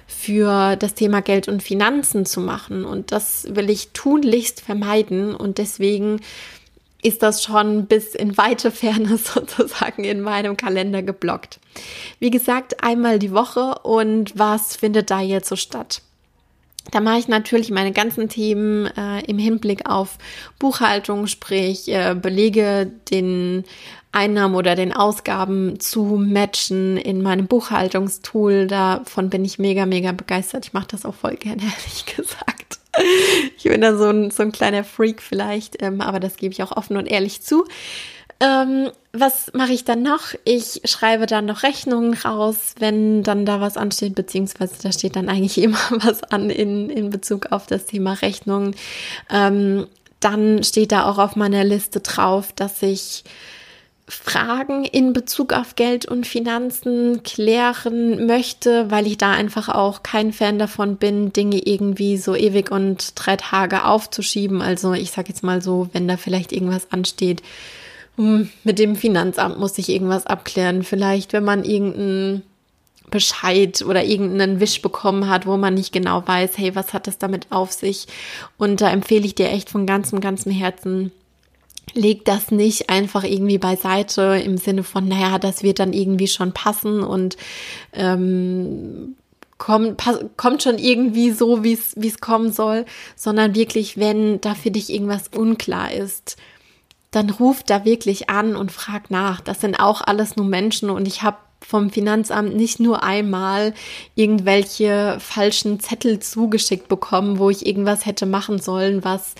für 0.07 0.77
das 0.77 0.93
Thema 0.93 1.21
Geld 1.21 1.49
und 1.49 1.61
Finanzen 1.61 2.25
zu 2.25 2.39
machen. 2.39 2.85
Und 2.85 3.11
das 3.11 3.45
will 3.49 3.69
ich 3.69 3.89
tunlichst 3.89 4.61
vermeiden 4.61 5.35
und 5.35 5.57
deswegen 5.57 6.21
ist 7.03 7.23
das 7.23 7.43
schon 7.43 7.87
bis 7.87 8.15
in 8.15 8.37
weite 8.37 8.71
Ferne 8.71 9.17
sozusagen 9.17 10.05
in 10.05 10.21
meinem 10.21 10.55
Kalender 10.55 11.03
geblockt. 11.03 11.59
Wie 12.19 12.29
gesagt, 12.29 12.81
einmal 12.81 13.19
die 13.19 13.33
Woche 13.33 13.79
und 13.83 14.39
was 14.39 14.77
findet 14.77 15.11
da 15.11 15.19
jetzt 15.19 15.49
so 15.49 15.57
statt? 15.57 16.03
Da 16.91 17.01
mache 17.01 17.19
ich 17.19 17.27
natürlich 17.27 17.69
meine 17.69 17.91
ganzen 17.91 18.29
Themen 18.29 18.85
äh, 18.85 19.19
im 19.25 19.37
Hinblick 19.37 19.89
auf 19.89 20.17
Buchhaltung, 20.57 21.27
sprich 21.27 21.89
äh, 21.89 22.15
Belege 22.15 22.91
den 23.11 23.65
Einnahmen 24.11 24.55
oder 24.55 24.75
den 24.75 24.93
Ausgaben 24.93 25.79
zu 25.79 26.17
matchen 26.17 26.97
in 26.97 27.21
meinem 27.21 27.47
Buchhaltungstool. 27.47 28.67
Davon 28.67 29.29
bin 29.29 29.43
ich 29.43 29.59
mega, 29.59 29.85
mega 29.85 30.11
begeistert. 30.11 30.65
Ich 30.65 30.73
mache 30.73 30.87
das 30.89 31.05
auch 31.05 31.13
voll 31.13 31.35
gerne, 31.35 31.61
ehrlich 31.77 32.05
gesagt. 32.05 32.79
Ich 33.57 33.63
bin 33.63 33.81
da 33.81 33.95
so 33.95 34.05
ein, 34.05 34.31
so 34.31 34.41
ein 34.41 34.51
kleiner 34.51 34.83
Freak 34.83 35.21
vielleicht, 35.21 35.81
ähm, 35.83 36.01
aber 36.01 36.19
das 36.19 36.37
gebe 36.37 36.51
ich 36.51 36.63
auch 36.63 36.75
offen 36.75 36.97
und 36.97 37.05
ehrlich 37.05 37.43
zu. 37.43 37.65
Ähm, 38.39 38.91
was 39.13 39.51
mache 39.53 39.71
ich 39.71 39.83
dann 39.83 40.03
noch? 40.03 40.33
Ich 40.43 40.81
schreibe 40.85 41.25
dann 41.25 41.45
noch 41.45 41.63
Rechnungen 41.63 42.13
raus, 42.13 42.75
wenn 42.77 43.23
dann 43.23 43.45
da 43.45 43.61
was 43.61 43.77
ansteht, 43.77 44.15
beziehungsweise 44.15 44.75
da 44.81 44.91
steht 44.91 45.15
dann 45.15 45.29
eigentlich 45.29 45.57
immer 45.61 45.79
was 45.89 46.23
an 46.23 46.49
in, 46.49 46.89
in 46.89 47.09
Bezug 47.09 47.51
auf 47.51 47.65
das 47.65 47.85
Thema 47.85 48.13
Rechnungen. 48.13 48.75
Ähm, 49.31 49.87
dann 50.19 50.63
steht 50.63 50.91
da 50.91 51.09
auch 51.09 51.17
auf 51.17 51.35
meiner 51.35 51.63
Liste 51.63 51.99
drauf, 51.99 52.51
dass 52.53 52.81
ich 52.81 53.23
Fragen 54.09 54.85
in 54.85 55.11
Bezug 55.11 55.51
auf 55.51 55.75
Geld 55.75 56.05
und 56.05 56.25
Finanzen 56.25 57.23
klären 57.23 58.25
möchte, 58.25 58.89
weil 58.89 59.05
ich 59.05 59.17
da 59.17 59.31
einfach 59.31 59.67
auch 59.67 60.01
kein 60.01 60.31
Fan 60.31 60.57
davon 60.57 60.95
bin, 60.95 61.33
Dinge 61.33 61.59
irgendwie 61.65 62.17
so 62.17 62.33
ewig 62.33 62.71
und 62.71 63.13
drei 63.15 63.35
Tage 63.35 63.83
aufzuschieben. 63.83 64.61
Also 64.61 64.93
ich 64.93 65.11
sage 65.11 65.27
jetzt 65.29 65.43
mal 65.43 65.61
so, 65.61 65.89
wenn 65.91 66.07
da 66.07 66.15
vielleicht 66.15 66.53
irgendwas 66.53 66.89
ansteht, 66.91 67.43
mit 68.17 68.79
dem 68.79 68.95
Finanzamt 68.95 69.59
muss 69.59 69.77
ich 69.77 69.89
irgendwas 69.89 70.25
abklären. 70.25 70.83
Vielleicht, 70.83 71.33
wenn 71.33 71.43
man 71.43 71.63
irgendeinen 71.63 72.41
Bescheid 73.09 73.83
oder 73.83 74.03
irgendeinen 74.03 74.59
Wisch 74.59 74.81
bekommen 74.81 75.29
hat, 75.29 75.45
wo 75.45 75.55
man 75.55 75.75
nicht 75.75 75.93
genau 75.93 76.27
weiß, 76.27 76.57
hey, 76.57 76.75
was 76.75 76.93
hat 76.93 77.07
das 77.07 77.17
damit 77.17 77.47
auf 77.51 77.71
sich? 77.71 78.07
Und 78.57 78.81
da 78.81 78.89
empfehle 78.89 79.25
ich 79.25 79.35
dir 79.35 79.49
echt 79.49 79.69
von 79.69 79.85
ganzem, 79.85 80.19
ganzem 80.19 80.51
Herzen, 80.51 81.11
leg 81.93 82.25
das 82.25 82.51
nicht 82.51 82.89
einfach 82.89 83.23
irgendwie 83.23 83.59
beiseite 83.59 84.41
im 84.43 84.57
Sinne 84.57 84.83
von, 84.83 85.07
naja, 85.07 85.39
das 85.39 85.63
wird 85.63 85.79
dann 85.79 85.93
irgendwie 85.93 86.27
schon 86.27 86.51
passen 86.51 87.01
und 87.01 87.37
ähm, 87.93 89.15
kommt, 89.57 90.01
kommt 90.35 90.63
schon 90.63 90.77
irgendwie 90.77 91.31
so, 91.31 91.63
wie 91.63 91.73
es 91.73 92.19
kommen 92.19 92.51
soll, 92.51 92.85
sondern 93.15 93.55
wirklich, 93.55 93.97
wenn 93.97 94.41
da 94.41 94.53
für 94.53 94.71
dich 94.71 94.91
irgendwas 94.91 95.29
unklar 95.29 95.91
ist, 95.91 96.37
dann 97.11 97.29
ruf 97.29 97.63
da 97.63 97.85
wirklich 97.85 98.29
an 98.29 98.55
und 98.55 98.71
frag 98.71 99.09
nach. 99.09 99.41
Das 99.41 99.61
sind 99.61 99.79
auch 99.79 100.01
alles 100.01 100.35
nur 100.35 100.45
Menschen 100.45 100.89
und 100.89 101.07
ich 101.07 101.23
habe 101.23 101.37
vom 101.61 101.89
Finanzamt 101.89 102.55
nicht 102.55 102.79
nur 102.79 103.03
einmal 103.03 103.73
irgendwelche 104.15 105.17
falschen 105.19 105.79
Zettel 105.79 106.19
zugeschickt 106.19 106.87
bekommen, 106.87 107.39
wo 107.39 107.49
ich 107.49 107.65
irgendwas 107.65 108.05
hätte 108.05 108.25
machen 108.25 108.59
sollen, 108.59 109.03
was 109.03 109.35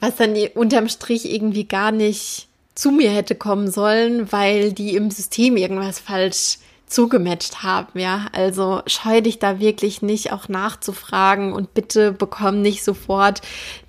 was 0.00 0.16
dann 0.16 0.36
unterm 0.54 0.88
Strich 0.88 1.32
irgendwie 1.32 1.64
gar 1.64 1.92
nicht 1.92 2.48
zu 2.74 2.90
mir 2.90 3.10
hätte 3.10 3.36
kommen 3.36 3.70
sollen, 3.70 4.32
weil 4.32 4.72
die 4.72 4.96
im 4.96 5.10
System 5.12 5.56
irgendwas 5.56 6.00
falsch 6.00 6.58
zugematcht 6.92 7.62
haben, 7.62 7.98
ja. 7.98 8.26
Also 8.32 8.82
scheu 8.86 9.20
dich 9.20 9.38
da 9.38 9.58
wirklich 9.60 10.02
nicht 10.02 10.32
auch 10.32 10.48
nachzufragen 10.48 11.52
und 11.52 11.74
bitte 11.74 12.12
bekomm 12.12 12.62
nicht 12.62 12.84
sofort 12.84 13.40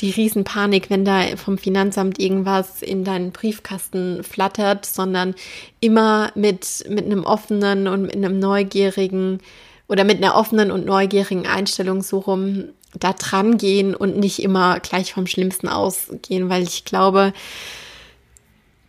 die 0.01 0.11
Riesenpanik, 0.11 0.89
wenn 0.89 1.05
da 1.05 1.35
vom 1.35 1.57
Finanzamt 1.57 2.19
irgendwas 2.19 2.81
in 2.81 3.03
deinen 3.03 3.31
Briefkasten 3.31 4.23
flattert, 4.23 4.85
sondern 4.85 5.35
immer 5.79 6.31
mit, 6.35 6.85
mit 6.89 7.05
einem 7.05 7.25
offenen 7.25 7.87
und 7.87 8.03
mit 8.03 8.15
einem 8.15 8.39
neugierigen 8.39 9.39
oder 9.87 10.03
mit 10.03 10.17
einer 10.17 10.35
offenen 10.35 10.71
und 10.71 10.85
neugierigen 10.85 11.45
Einstellung 11.45 12.01
so 12.01 12.19
rum 12.19 12.69
da 12.97 13.13
dran 13.13 13.57
gehen 13.57 13.95
und 13.95 14.17
nicht 14.17 14.41
immer 14.41 14.79
gleich 14.79 15.13
vom 15.13 15.27
Schlimmsten 15.27 15.67
ausgehen, 15.67 16.49
weil 16.49 16.63
ich 16.63 16.85
glaube, 16.85 17.33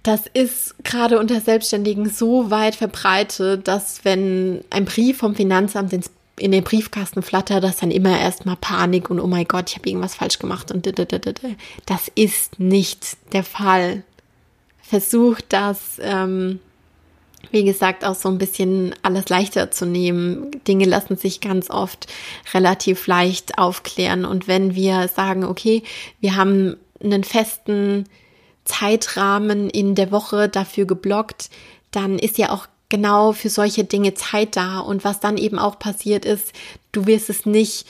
das 0.04 0.24
ist 0.32 0.76
gerade 0.84 1.18
unter 1.18 1.40
Selbstständigen 1.40 2.08
so 2.08 2.50
weit 2.50 2.76
verbreitet, 2.76 3.66
dass 3.66 4.04
wenn 4.04 4.62
ein 4.70 4.84
Brief 4.84 5.18
vom 5.18 5.34
Finanzamt 5.34 5.92
ins 5.92 6.10
in 6.36 6.50
den 6.50 6.64
Briefkasten 6.64 7.22
flattert, 7.22 7.62
dass 7.62 7.76
dann 7.76 7.92
immer 7.92 8.18
erstmal 8.18 8.56
Panik 8.56 9.08
und 9.08 9.20
oh 9.20 9.26
mein 9.28 9.46
Gott, 9.46 9.70
ich 9.70 9.76
habe 9.76 9.88
irgendwas 9.88 10.16
falsch 10.16 10.40
gemacht 10.40 10.72
und 10.72 10.84
das 11.86 12.10
ist 12.16 12.58
nicht 12.58 13.16
der 13.32 13.44
Fall. 13.44 14.02
Versucht 14.82 15.44
das 15.50 16.00
ähm, 16.02 16.58
wie 17.50 17.64
gesagt, 17.64 18.04
auch 18.04 18.14
so 18.14 18.28
ein 18.28 18.38
bisschen 18.38 18.94
alles 19.02 19.28
leichter 19.28 19.70
zu 19.70 19.86
nehmen. 19.86 20.50
Dinge 20.66 20.86
lassen 20.86 21.16
sich 21.16 21.40
ganz 21.40 21.70
oft 21.70 22.06
relativ 22.52 23.06
leicht 23.06 23.58
aufklären. 23.58 24.24
Und 24.24 24.48
wenn 24.48 24.74
wir 24.74 25.08
sagen, 25.08 25.44
okay, 25.44 25.82
wir 26.20 26.36
haben 26.36 26.76
einen 27.02 27.24
festen 27.24 28.06
Zeitrahmen 28.64 29.70
in 29.70 29.94
der 29.94 30.10
Woche 30.10 30.48
dafür 30.48 30.86
geblockt, 30.86 31.50
dann 31.90 32.18
ist 32.18 32.38
ja 32.38 32.50
auch 32.50 32.66
genau 32.88 33.32
für 33.32 33.50
solche 33.50 33.84
Dinge 33.84 34.14
Zeit 34.14 34.56
da. 34.56 34.78
Und 34.78 35.04
was 35.04 35.20
dann 35.20 35.36
eben 35.36 35.58
auch 35.58 35.78
passiert 35.78 36.24
ist, 36.24 36.52
du 36.92 37.06
wirst 37.06 37.30
es 37.30 37.46
nicht 37.46 37.86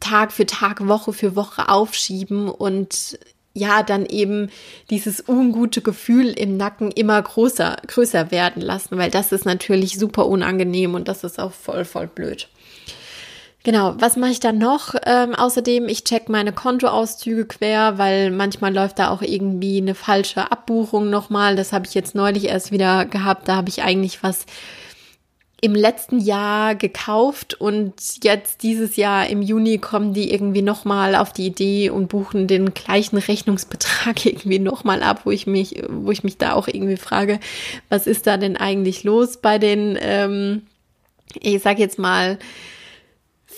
Tag 0.00 0.32
für 0.32 0.46
Tag, 0.46 0.86
Woche 0.86 1.12
für 1.12 1.34
Woche 1.34 1.68
aufschieben 1.68 2.48
und 2.48 3.18
ja 3.54 3.82
dann 3.82 4.06
eben 4.06 4.50
dieses 4.90 5.24
ungute 5.26 5.82
Gefühl 5.82 6.28
im 6.28 6.56
Nacken 6.56 6.90
immer 6.92 7.20
größer, 7.20 7.76
größer 7.86 8.30
werden 8.30 8.62
lassen, 8.62 8.98
weil 8.98 9.10
das 9.10 9.32
ist 9.32 9.44
natürlich 9.44 9.98
super 9.98 10.26
unangenehm 10.26 10.94
und 10.94 11.08
das 11.08 11.24
ist 11.24 11.40
auch 11.40 11.52
voll, 11.52 11.84
voll 11.84 12.06
blöd. 12.06 12.48
Genau, 13.68 13.94
was 13.98 14.16
mache 14.16 14.30
ich 14.30 14.40
dann 14.40 14.56
noch? 14.56 14.94
Ähm, 15.04 15.34
außerdem, 15.34 15.90
ich 15.90 16.02
check 16.02 16.30
meine 16.30 16.54
Kontoauszüge 16.54 17.44
quer, 17.44 17.98
weil 17.98 18.30
manchmal 18.30 18.72
läuft 18.72 18.98
da 18.98 19.10
auch 19.10 19.20
irgendwie 19.20 19.76
eine 19.76 19.94
falsche 19.94 20.50
Abbuchung 20.50 21.10
nochmal. 21.10 21.54
Das 21.54 21.74
habe 21.74 21.84
ich 21.86 21.92
jetzt 21.92 22.14
neulich 22.14 22.46
erst 22.46 22.72
wieder 22.72 23.04
gehabt. 23.04 23.46
Da 23.46 23.56
habe 23.56 23.68
ich 23.68 23.82
eigentlich 23.82 24.22
was 24.22 24.46
im 25.60 25.74
letzten 25.74 26.18
Jahr 26.18 26.76
gekauft 26.76 27.60
und 27.60 27.92
jetzt 28.22 28.62
dieses 28.62 28.96
Jahr 28.96 29.26
im 29.26 29.42
Juni 29.42 29.76
kommen 29.76 30.14
die 30.14 30.32
irgendwie 30.32 30.62
nochmal 30.62 31.14
auf 31.14 31.34
die 31.34 31.48
Idee 31.48 31.90
und 31.90 32.08
buchen 32.08 32.46
den 32.46 32.72
gleichen 32.72 33.18
Rechnungsbetrag 33.18 34.24
irgendwie 34.24 34.60
nochmal 34.60 35.02
ab, 35.02 35.26
wo 35.26 35.30
ich 35.30 35.46
mich, 35.46 35.82
wo 35.90 36.10
ich 36.10 36.24
mich 36.24 36.38
da 36.38 36.54
auch 36.54 36.68
irgendwie 36.68 36.96
frage, 36.96 37.38
was 37.90 38.06
ist 38.06 38.26
da 38.26 38.38
denn 38.38 38.56
eigentlich 38.56 39.04
los 39.04 39.36
bei 39.36 39.58
den, 39.58 39.98
ähm, 40.00 40.62
ich 41.38 41.60
sag 41.60 41.78
jetzt 41.78 41.98
mal, 41.98 42.38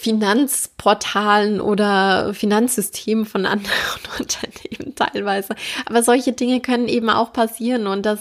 Finanzportalen 0.00 1.60
oder 1.60 2.32
Finanzsystemen 2.32 3.26
von 3.26 3.44
anderen 3.44 3.74
Unternehmen 4.18 4.94
teilweise. 4.94 5.54
Aber 5.84 6.02
solche 6.02 6.32
Dinge 6.32 6.60
können 6.60 6.88
eben 6.88 7.10
auch 7.10 7.34
passieren 7.34 7.86
und 7.86 8.06
das 8.06 8.20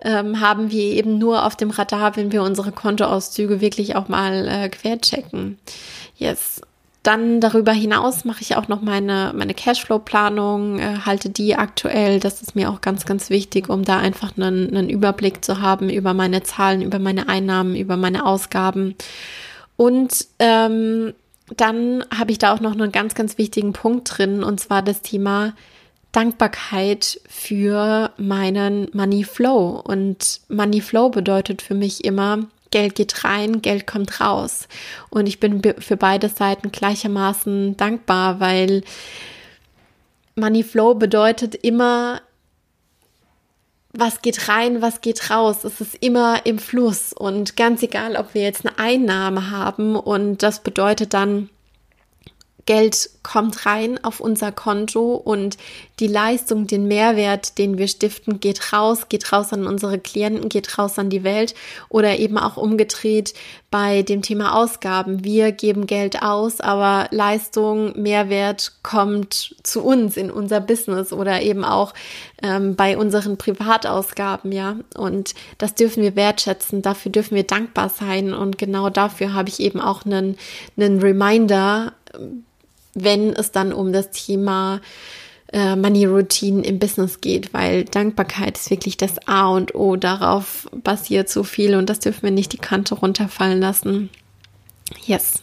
ähm, 0.00 0.40
haben 0.40 0.70
wir 0.70 0.84
eben 0.84 1.18
nur 1.18 1.44
auf 1.44 1.56
dem 1.56 1.70
Radar, 1.70 2.14
wenn 2.16 2.30
wir 2.30 2.44
unsere 2.44 2.70
Kontoauszüge 2.70 3.60
wirklich 3.60 3.96
auch 3.96 4.06
mal 4.08 4.46
äh, 4.46 4.68
querchecken. 4.68 5.58
Yes. 6.16 6.60
Dann 7.02 7.40
darüber 7.40 7.72
hinaus 7.72 8.24
mache 8.24 8.42
ich 8.42 8.54
auch 8.56 8.68
noch 8.68 8.82
meine, 8.82 9.32
meine 9.34 9.54
Cashflow-Planung, 9.54 10.78
äh, 10.78 10.98
halte 11.04 11.30
die 11.30 11.56
aktuell. 11.56 12.20
Das 12.20 12.42
ist 12.42 12.54
mir 12.54 12.70
auch 12.70 12.80
ganz, 12.80 13.06
ganz 13.06 13.28
wichtig, 13.28 13.68
um 13.68 13.84
da 13.84 13.98
einfach 13.98 14.36
einen, 14.36 14.68
einen 14.68 14.88
Überblick 14.88 15.44
zu 15.44 15.60
haben 15.60 15.90
über 15.90 16.14
meine 16.14 16.44
Zahlen, 16.44 16.80
über 16.80 17.00
meine 17.00 17.28
Einnahmen, 17.28 17.74
über 17.74 17.96
meine 17.96 18.24
Ausgaben. 18.24 18.94
Und 19.78 20.26
ähm, 20.40 21.14
dann 21.56 22.04
habe 22.12 22.32
ich 22.32 22.38
da 22.38 22.52
auch 22.52 22.60
noch 22.60 22.72
einen 22.72 22.90
ganz, 22.90 23.14
ganz 23.14 23.38
wichtigen 23.38 23.72
Punkt 23.72 24.18
drin, 24.18 24.42
und 24.42 24.58
zwar 24.58 24.82
das 24.82 25.02
Thema 25.02 25.54
Dankbarkeit 26.10 27.20
für 27.28 28.10
meinen 28.16 28.88
Money 28.92 29.22
Flow. 29.22 29.80
Und 29.84 30.40
Money 30.48 30.80
Flow 30.80 31.10
bedeutet 31.10 31.62
für 31.62 31.74
mich 31.74 32.04
immer, 32.04 32.48
Geld 32.72 32.96
geht 32.96 33.22
rein, 33.22 33.62
Geld 33.62 33.86
kommt 33.86 34.20
raus. 34.20 34.66
Und 35.10 35.28
ich 35.28 35.38
bin 35.38 35.62
für 35.78 35.96
beide 35.96 36.28
Seiten 36.28 36.72
gleichermaßen 36.72 37.76
dankbar, 37.76 38.40
weil 38.40 38.82
Money 40.34 40.64
Flow 40.64 40.94
bedeutet 40.94 41.54
immer, 41.54 42.20
was 43.92 44.22
geht 44.22 44.48
rein, 44.48 44.82
was 44.82 45.00
geht 45.00 45.30
raus. 45.30 45.64
Es 45.64 45.80
ist 45.80 45.96
immer 46.00 46.44
im 46.44 46.58
Fluss 46.58 47.12
und 47.12 47.56
ganz 47.56 47.82
egal, 47.82 48.16
ob 48.16 48.34
wir 48.34 48.42
jetzt 48.42 48.66
eine 48.66 48.78
Einnahme 48.78 49.50
haben 49.50 49.96
und 49.96 50.42
das 50.42 50.60
bedeutet 50.60 51.14
dann, 51.14 51.50
Geld 52.68 53.08
kommt 53.22 53.64
rein 53.64 53.98
auf 54.04 54.20
unser 54.20 54.52
Konto 54.52 55.14
und 55.14 55.56
die 56.00 56.06
Leistung, 56.06 56.66
den 56.66 56.86
Mehrwert, 56.86 57.56
den 57.56 57.78
wir 57.78 57.88
stiften, 57.88 58.40
geht 58.40 58.74
raus, 58.74 59.08
geht 59.08 59.32
raus 59.32 59.54
an 59.54 59.66
unsere 59.66 59.98
Klienten, 59.98 60.50
geht 60.50 60.76
raus 60.76 60.98
an 60.98 61.08
die 61.08 61.24
Welt 61.24 61.54
oder 61.88 62.18
eben 62.18 62.36
auch 62.36 62.58
umgedreht 62.58 63.32
bei 63.70 64.02
dem 64.02 64.20
Thema 64.20 64.54
Ausgaben. 64.54 65.24
Wir 65.24 65.50
geben 65.50 65.86
Geld 65.86 66.22
aus, 66.22 66.60
aber 66.60 67.08
Leistung, 67.10 67.98
Mehrwert 67.98 68.74
kommt 68.82 69.56
zu 69.62 69.82
uns 69.82 70.18
in 70.18 70.30
unser 70.30 70.60
Business 70.60 71.10
oder 71.10 71.40
eben 71.40 71.64
auch 71.64 71.94
ähm, 72.42 72.76
bei 72.76 72.98
unseren 72.98 73.38
Privatausgaben, 73.38 74.52
ja. 74.52 74.76
Und 74.94 75.34
das 75.56 75.74
dürfen 75.74 76.02
wir 76.02 76.16
wertschätzen, 76.16 76.82
dafür 76.82 77.12
dürfen 77.12 77.34
wir 77.34 77.44
dankbar 77.44 77.88
sein 77.88 78.34
und 78.34 78.58
genau 78.58 78.90
dafür 78.90 79.32
habe 79.32 79.48
ich 79.48 79.58
eben 79.58 79.80
auch 79.80 80.04
einen, 80.04 80.36
einen 80.76 81.00
Reminder 81.00 81.94
wenn 83.04 83.32
es 83.32 83.52
dann 83.52 83.72
um 83.72 83.92
das 83.92 84.10
Thema 84.10 84.80
äh, 85.52 85.76
Money 85.76 86.04
Routine 86.04 86.62
im 86.62 86.78
Business 86.78 87.20
geht, 87.20 87.52
weil 87.54 87.84
Dankbarkeit 87.84 88.58
ist 88.58 88.70
wirklich 88.70 88.96
das 88.96 89.26
A 89.26 89.48
und 89.48 89.74
O. 89.74 89.96
Darauf 89.96 90.68
basiert 90.72 91.28
so 91.28 91.42
viel 91.42 91.74
und 91.74 91.88
das 91.88 92.00
dürfen 92.00 92.22
wir 92.24 92.30
nicht 92.30 92.52
die 92.52 92.58
Kante 92.58 92.94
runterfallen 92.94 93.60
lassen. 93.60 94.10
Yes. 95.06 95.42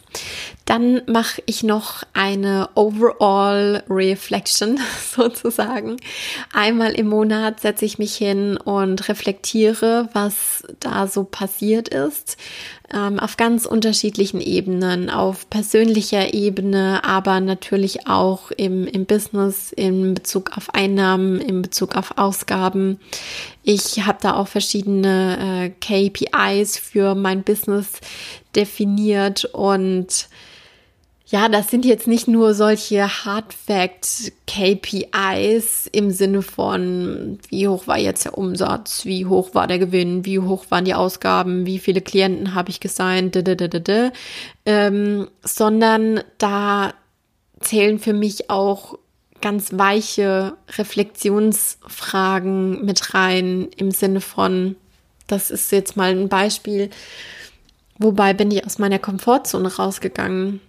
Dann 0.64 1.02
mache 1.06 1.42
ich 1.46 1.62
noch 1.62 2.02
eine 2.12 2.68
Overall 2.74 3.84
Reflection 3.88 4.80
sozusagen. 5.14 5.96
Einmal 6.52 6.92
im 6.92 7.08
Monat 7.08 7.60
setze 7.60 7.84
ich 7.84 7.98
mich 7.98 8.16
hin 8.16 8.56
und 8.56 9.08
reflektiere, 9.08 10.08
was 10.12 10.64
da 10.80 11.06
so 11.06 11.24
passiert 11.24 11.88
ist. 11.88 12.36
Ähm, 12.92 13.18
auf 13.18 13.36
ganz 13.36 13.66
unterschiedlichen 13.66 14.40
Ebenen, 14.40 15.10
auf 15.10 15.50
persönlicher 15.50 16.32
Ebene, 16.34 17.02
aber 17.02 17.40
natürlich 17.40 18.06
auch 18.06 18.52
im, 18.52 18.86
im 18.86 19.06
Business, 19.06 19.72
in 19.72 20.14
Bezug 20.14 20.56
auf 20.56 20.72
Einnahmen, 20.72 21.40
in 21.40 21.62
Bezug 21.62 21.96
auf 21.96 22.16
Ausgaben. 22.16 23.00
Ich 23.64 24.06
habe 24.06 24.18
da 24.20 24.36
auch 24.36 24.46
verschiedene 24.46 25.72
äh, 25.90 26.08
KPIs 26.10 26.78
für 26.78 27.16
mein 27.16 27.42
Business 27.42 28.00
definiert 28.54 29.44
und 29.46 30.05
ja, 31.28 31.48
das 31.48 31.70
sind 31.70 31.84
jetzt 31.84 32.06
nicht 32.06 32.28
nur 32.28 32.54
solche 32.54 33.24
Hard 33.24 33.52
Fact 33.52 34.32
KPIs 34.46 35.88
im 35.90 36.12
Sinne 36.12 36.40
von, 36.40 37.40
wie 37.48 37.66
hoch 37.66 37.88
war 37.88 37.98
jetzt 37.98 38.26
der 38.26 38.38
Umsatz, 38.38 39.04
wie 39.04 39.26
hoch 39.26 39.52
war 39.52 39.66
der 39.66 39.80
Gewinn, 39.80 40.24
wie 40.24 40.38
hoch 40.38 40.66
waren 40.68 40.84
die 40.84 40.94
Ausgaben, 40.94 41.66
wie 41.66 41.80
viele 41.80 42.00
Klienten 42.00 42.54
habe 42.54 42.70
ich 42.70 42.78
gesigned, 42.78 43.36
ähm, 44.66 45.28
sondern 45.42 46.20
da 46.38 46.94
zählen 47.58 47.98
für 47.98 48.12
mich 48.12 48.48
auch 48.48 48.96
ganz 49.40 49.70
weiche 49.72 50.56
Reflexionsfragen 50.78 52.84
mit 52.84 53.14
rein 53.14 53.66
im 53.76 53.90
Sinne 53.90 54.20
von, 54.20 54.76
das 55.26 55.50
ist 55.50 55.72
jetzt 55.72 55.96
mal 55.96 56.12
ein 56.12 56.28
Beispiel, 56.28 56.90
wobei 57.98 58.34
bin 58.34 58.50
ich 58.50 58.64
aus 58.64 58.78
meiner 58.78 58.98
Komfortzone 58.98 59.74
rausgegangen 59.74 60.60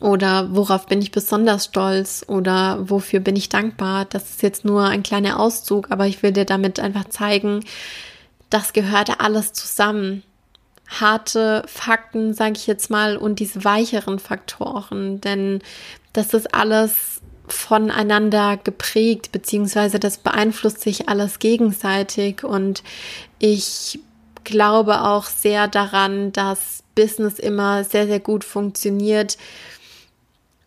oder 0.00 0.54
worauf 0.54 0.86
bin 0.86 1.00
ich 1.00 1.10
besonders 1.10 1.66
stolz 1.66 2.24
oder 2.26 2.78
wofür 2.88 3.20
bin 3.20 3.36
ich 3.36 3.48
dankbar. 3.48 4.04
Das 4.04 4.30
ist 4.30 4.42
jetzt 4.42 4.64
nur 4.64 4.84
ein 4.84 5.02
kleiner 5.02 5.40
Auszug, 5.40 5.90
aber 5.90 6.06
ich 6.06 6.22
will 6.22 6.32
dir 6.32 6.44
damit 6.44 6.80
einfach 6.80 7.04
zeigen, 7.08 7.64
das 8.50 8.72
gehört 8.72 9.20
alles 9.20 9.52
zusammen. 9.52 10.22
Harte 10.88 11.62
Fakten, 11.66 12.34
sage 12.34 12.54
ich 12.56 12.66
jetzt 12.66 12.90
mal, 12.90 13.16
und 13.16 13.38
diese 13.38 13.64
weicheren 13.64 14.18
Faktoren, 14.18 15.20
denn 15.20 15.62
das 16.12 16.34
ist 16.34 16.54
alles 16.54 17.22
voneinander 17.46 18.58
geprägt, 18.62 19.32
beziehungsweise 19.32 19.98
das 19.98 20.18
beeinflusst 20.18 20.80
sich 20.80 21.08
alles 21.08 21.38
gegenseitig 21.38 22.44
und 22.44 22.82
ich 23.38 24.00
glaube 24.44 25.02
auch 25.02 25.24
sehr 25.24 25.68
daran, 25.68 26.32
dass 26.32 26.82
Business 26.94 27.38
immer 27.38 27.84
sehr, 27.84 28.06
sehr 28.06 28.20
gut 28.20 28.44
funktioniert, 28.44 29.38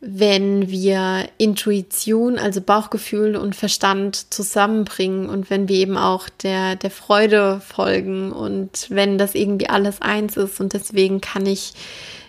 wenn 0.07 0.69
wir 0.69 1.27
Intuition, 1.37 2.37
also 2.37 2.61
Bauchgefühl 2.61 3.35
und 3.35 3.55
Verstand 3.55 4.31
zusammenbringen 4.31 5.29
und 5.29 5.49
wenn 5.49 5.67
wir 5.67 5.77
eben 5.77 5.97
auch 5.97 6.29
der, 6.29 6.75
der 6.75 6.91
Freude 6.91 7.59
folgen 7.65 8.31
und 8.31 8.87
wenn 8.89 9.17
das 9.17 9.33
irgendwie 9.33 9.69
alles 9.69 10.01
eins 10.01 10.37
ist 10.37 10.59
und 10.59 10.73
deswegen 10.73 11.21
kann 11.21 11.47
ich 11.47 11.73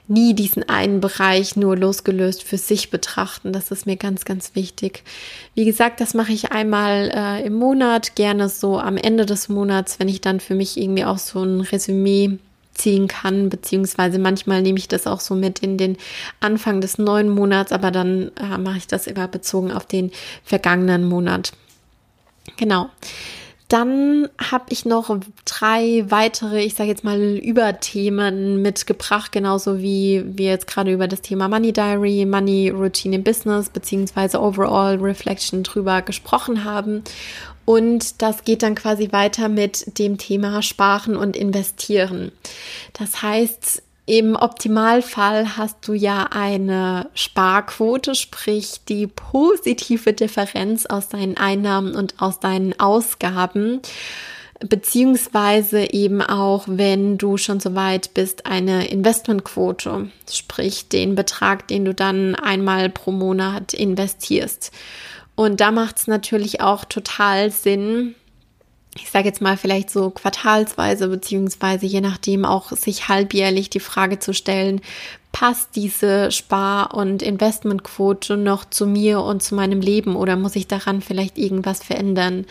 nie 0.08 0.34
diesen 0.34 0.68
einen 0.68 1.00
Bereich 1.00 1.56
nur 1.56 1.76
losgelöst 1.76 2.42
für 2.42 2.58
sich 2.58 2.90
betrachten. 2.90 3.52
Das 3.52 3.70
ist 3.70 3.86
mir 3.86 3.96
ganz, 3.96 4.24
ganz 4.24 4.54
wichtig. 4.54 5.02
Wie 5.54 5.64
gesagt, 5.64 6.00
das 6.00 6.14
mache 6.14 6.32
ich 6.32 6.52
einmal 6.52 7.10
äh, 7.12 7.46
im 7.46 7.54
Monat, 7.54 8.14
gerne 8.14 8.48
so 8.48 8.78
am 8.78 8.96
Ende 8.96 9.26
des 9.26 9.48
Monats, 9.48 9.98
wenn 9.98 10.08
ich 10.08 10.20
dann 10.20 10.40
für 10.40 10.54
mich 10.54 10.76
irgendwie 10.76 11.04
auch 11.04 11.18
so 11.18 11.42
ein 11.42 11.60
Resümee 11.60 12.38
ziehen 12.74 13.08
kann, 13.08 13.48
beziehungsweise 13.48 14.18
manchmal 14.18 14.62
nehme 14.62 14.78
ich 14.78 14.88
das 14.88 15.06
auch 15.06 15.20
so 15.20 15.34
mit 15.34 15.60
in 15.60 15.78
den 15.78 15.96
Anfang 16.40 16.80
des 16.80 16.98
neuen 16.98 17.30
Monats, 17.30 17.72
aber 17.72 17.90
dann 17.90 18.30
äh, 18.36 18.58
mache 18.58 18.76
ich 18.78 18.86
das 18.86 19.06
immer 19.06 19.28
bezogen 19.28 19.72
auf 19.72 19.86
den 19.86 20.12
vergangenen 20.44 21.08
Monat. 21.08 21.52
Genau. 22.56 22.90
Dann 23.68 24.28
habe 24.38 24.66
ich 24.68 24.84
noch 24.84 25.18
drei 25.44 26.04
weitere, 26.08 26.62
ich 26.62 26.74
sage 26.74 26.90
jetzt 26.90 27.02
mal, 27.02 27.20
Überthemen 27.20 28.62
mitgebracht, 28.62 29.32
genauso 29.32 29.80
wie 29.80 30.24
wir 30.24 30.50
jetzt 30.50 30.68
gerade 30.68 30.92
über 30.92 31.08
das 31.08 31.22
Thema 31.22 31.48
Money 31.48 31.72
Diary, 31.72 32.24
Money 32.26 32.70
Routine 32.70 33.18
Business 33.18 33.68
beziehungsweise 33.68 34.40
Overall 34.40 34.96
Reflection 34.96 35.64
drüber 35.64 36.02
gesprochen 36.02 36.62
haben. 36.62 37.02
Und 37.64 38.22
das 38.22 38.44
geht 38.44 38.62
dann 38.62 38.76
quasi 38.76 39.10
weiter 39.10 39.48
mit 39.48 39.98
dem 39.98 40.16
Thema 40.16 40.62
Sparen 40.62 41.16
und 41.16 41.36
Investieren. 41.36 42.30
Das 42.92 43.22
heißt, 43.22 43.82
im 44.06 44.36
Optimalfall 44.36 45.56
hast 45.56 45.86
du 45.86 45.92
ja 45.92 46.28
eine 46.30 47.10
Sparquote, 47.14 48.14
sprich 48.14 48.80
die 48.88 49.08
positive 49.08 50.12
Differenz 50.12 50.86
aus 50.86 51.08
deinen 51.08 51.36
Einnahmen 51.36 51.94
und 51.96 52.14
aus 52.18 52.38
deinen 52.38 52.78
Ausgaben 52.78 53.80
beziehungsweise 54.60 55.92
eben 55.92 56.22
auch, 56.22 56.64
wenn 56.66 57.18
du 57.18 57.36
schon 57.36 57.60
so 57.60 57.74
weit 57.74 58.14
bist, 58.14 58.46
eine 58.46 58.88
Investmentquote, 58.88 60.10
sprich 60.30 60.88
den 60.88 61.14
Betrag, 61.14 61.68
den 61.68 61.84
du 61.84 61.94
dann 61.94 62.34
einmal 62.34 62.88
pro 62.88 63.12
Monat 63.12 63.74
investierst. 63.74 64.72
Und 65.34 65.60
da 65.60 65.70
macht 65.70 65.98
es 65.98 66.06
natürlich 66.06 66.62
auch 66.62 66.84
total 66.86 67.50
Sinn, 67.50 68.14
ich 68.96 69.10
sage 69.10 69.28
jetzt 69.28 69.40
mal 69.40 69.56
vielleicht 69.56 69.90
so 69.90 70.10
quartalsweise, 70.10 71.08
beziehungsweise 71.08 71.86
je 71.86 72.00
nachdem 72.00 72.44
auch 72.44 72.70
sich 72.72 73.08
halbjährlich 73.08 73.70
die 73.70 73.80
Frage 73.80 74.18
zu 74.18 74.32
stellen, 74.32 74.80
passt 75.32 75.76
diese 75.76 76.32
Spar- 76.32 76.94
und 76.94 77.22
Investmentquote 77.22 78.36
noch 78.36 78.64
zu 78.64 78.86
mir 78.86 79.20
und 79.20 79.42
zu 79.42 79.54
meinem 79.54 79.80
Leben 79.80 80.16
oder 80.16 80.36
muss 80.36 80.56
ich 80.56 80.66
daran 80.66 81.02
vielleicht 81.02 81.36
irgendwas 81.36 81.82
verändern? 81.82 82.46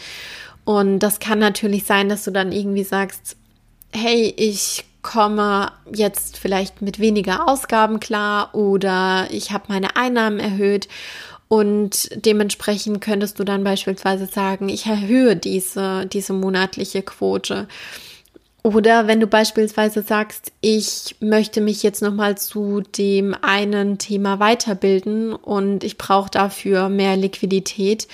Und 0.65 0.99
das 0.99 1.19
kann 1.19 1.39
natürlich 1.39 1.85
sein, 1.85 2.09
dass 2.09 2.23
du 2.23 2.31
dann 2.31 2.51
irgendwie 2.51 2.83
sagst, 2.83 3.37
hey, 3.91 4.33
ich 4.37 4.85
komme 5.01 5.71
jetzt 5.93 6.37
vielleicht 6.37 6.81
mit 6.81 6.99
weniger 6.99 7.47
Ausgaben 7.47 7.99
klar 7.99 8.53
oder 8.55 9.27
ich 9.29 9.51
habe 9.51 9.65
meine 9.67 9.95
Einnahmen 9.95 10.39
erhöht 10.39 10.87
und 11.47 12.09
dementsprechend 12.25 13.01
könntest 13.01 13.39
du 13.39 13.43
dann 13.43 13.63
beispielsweise 13.63 14.25
sagen, 14.25 14.69
ich 14.69 14.87
erhöhe 14.87 15.35
diese, 15.35 16.05
diese 16.07 16.33
monatliche 16.33 17.03
Quote. 17.03 17.67
Oder 18.63 19.05
wenn 19.05 19.19
du 19.19 19.27
beispielsweise 19.27 20.01
sagst, 20.01 20.51
ich 20.59 21.15
möchte 21.19 21.61
mich 21.61 21.83
jetzt 21.83 22.01
nochmal 22.01 22.35
zu 22.35 22.81
dem 22.97 23.35
einen 23.39 23.99
Thema 23.99 24.39
weiterbilden 24.39 25.33
und 25.33 25.83
ich 25.83 25.99
brauche 25.99 26.31
dafür 26.31 26.89
mehr 26.89 27.15
Liquidität, 27.15 28.07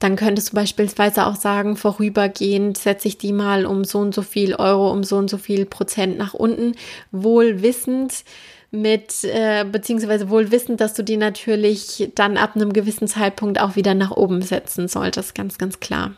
dann 0.00 0.16
könntest 0.16 0.50
du 0.50 0.56
beispielsweise 0.56 1.26
auch 1.26 1.36
sagen, 1.36 1.76
vorübergehend 1.76 2.76
setze 2.76 3.06
ich 3.06 3.18
die 3.18 3.32
mal 3.32 3.64
um 3.64 3.84
so 3.84 4.00
und 4.00 4.12
so 4.12 4.22
viel 4.22 4.56
Euro, 4.56 4.90
um 4.90 5.04
so 5.04 5.16
und 5.16 5.30
so 5.30 5.38
viel 5.38 5.64
Prozent 5.64 6.18
nach 6.18 6.34
unten, 6.34 6.74
wohl 7.12 7.62
wissend, 7.62 8.24
mit, 8.72 9.22
äh, 9.22 9.64
beziehungsweise 9.64 10.30
wohl 10.30 10.50
wissend, 10.50 10.80
dass 10.80 10.94
du 10.94 11.04
die 11.04 11.18
natürlich 11.18 12.10
dann 12.14 12.36
ab 12.36 12.56
einem 12.56 12.72
gewissen 12.72 13.06
Zeitpunkt 13.06 13.60
auch 13.60 13.76
wieder 13.76 13.94
nach 13.94 14.10
oben 14.10 14.42
setzen 14.42 14.88
solltest, 14.88 15.34
ganz, 15.34 15.58
ganz 15.58 15.78
klar. 15.78 16.12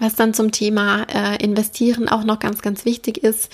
Was 0.00 0.16
dann 0.16 0.34
zum 0.34 0.50
Thema 0.50 1.06
äh, 1.14 1.42
Investieren 1.42 2.08
auch 2.08 2.24
noch 2.24 2.40
ganz, 2.40 2.62
ganz 2.62 2.84
wichtig 2.84 3.18
ist, 3.22 3.50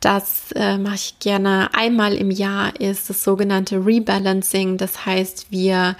das 0.00 0.52
äh, 0.52 0.78
mache 0.78 0.94
ich 0.94 1.18
gerne 1.18 1.70
einmal 1.74 2.14
im 2.14 2.30
Jahr, 2.30 2.80
ist 2.80 3.10
das 3.10 3.22
sogenannte 3.22 3.84
Rebalancing. 3.84 4.78
Das 4.78 5.04
heißt, 5.04 5.48
wir 5.50 5.96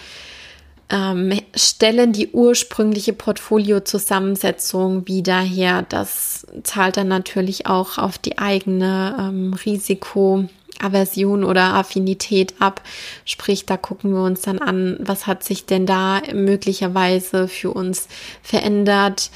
ähm, 0.88 1.38
stellen 1.54 2.12
die 2.12 2.30
ursprüngliche 2.30 3.12
Portfoliozusammensetzung 3.12 5.06
wieder 5.06 5.40
her. 5.40 5.84
Das 5.88 6.46
zahlt 6.62 6.96
dann 6.96 7.08
natürlich 7.08 7.66
auch 7.66 7.98
auf 7.98 8.18
die 8.18 8.38
eigene 8.38 9.16
ähm, 9.18 9.54
Risiko. 9.54 10.48
Aversion 10.82 11.44
oder 11.44 11.74
Affinität 11.74 12.54
ab. 12.58 12.82
Sprich, 13.24 13.66
da 13.66 13.76
gucken 13.76 14.12
wir 14.12 14.22
uns 14.22 14.42
dann 14.42 14.58
an, 14.58 14.96
was 15.00 15.26
hat 15.26 15.44
sich 15.44 15.66
denn 15.66 15.86
da 15.86 16.22
möglicherweise 16.32 17.48
für 17.48 17.70
uns 17.70 18.08
verändert 18.42 19.30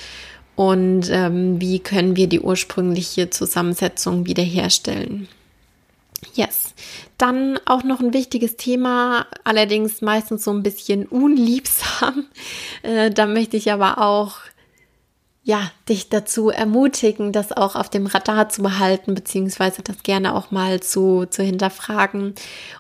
und 0.57 1.09
ähm, 1.11 1.61
wie 1.61 1.79
können 1.79 2.17
wir 2.17 2.29
die 2.29 2.41
ursprüngliche 2.41 3.31
Zusammensetzung 3.31 4.27
wiederherstellen. 4.27 5.29
Yes. 6.35 6.75
Dann 7.19 7.59
auch 7.67 7.83
noch 7.83 8.01
ein 8.01 8.13
wichtiges 8.13 8.57
Thema, 8.57 9.27
allerdings 9.45 10.01
meistens 10.03 10.45
so 10.45 10.51
ein 10.51 10.63
bisschen 10.63 11.07
unliebsam. 11.07 12.27
Äh, 12.83 13.11
da 13.11 13.27
möchte 13.27 13.57
ich 13.57 13.73
aber 13.73 13.99
auch 13.99 14.37
ja, 15.47 15.71
dich 15.89 16.09
dazu 16.09 16.51
ermutigen, 16.51 17.31
das 17.31 17.53
auch 17.53 17.77
auf 17.77 17.89
dem 17.89 18.07
Radar 18.07 18.49
zu 18.49 18.63
behalten, 18.63 19.15
beziehungsweise 19.15 19.81
das 19.81 20.03
gerne 20.03 20.35
auch 20.35 20.51
mal 20.51 20.81
zu, 20.81 21.27
zu 21.27 21.45
hinterfragen. 21.45 22.35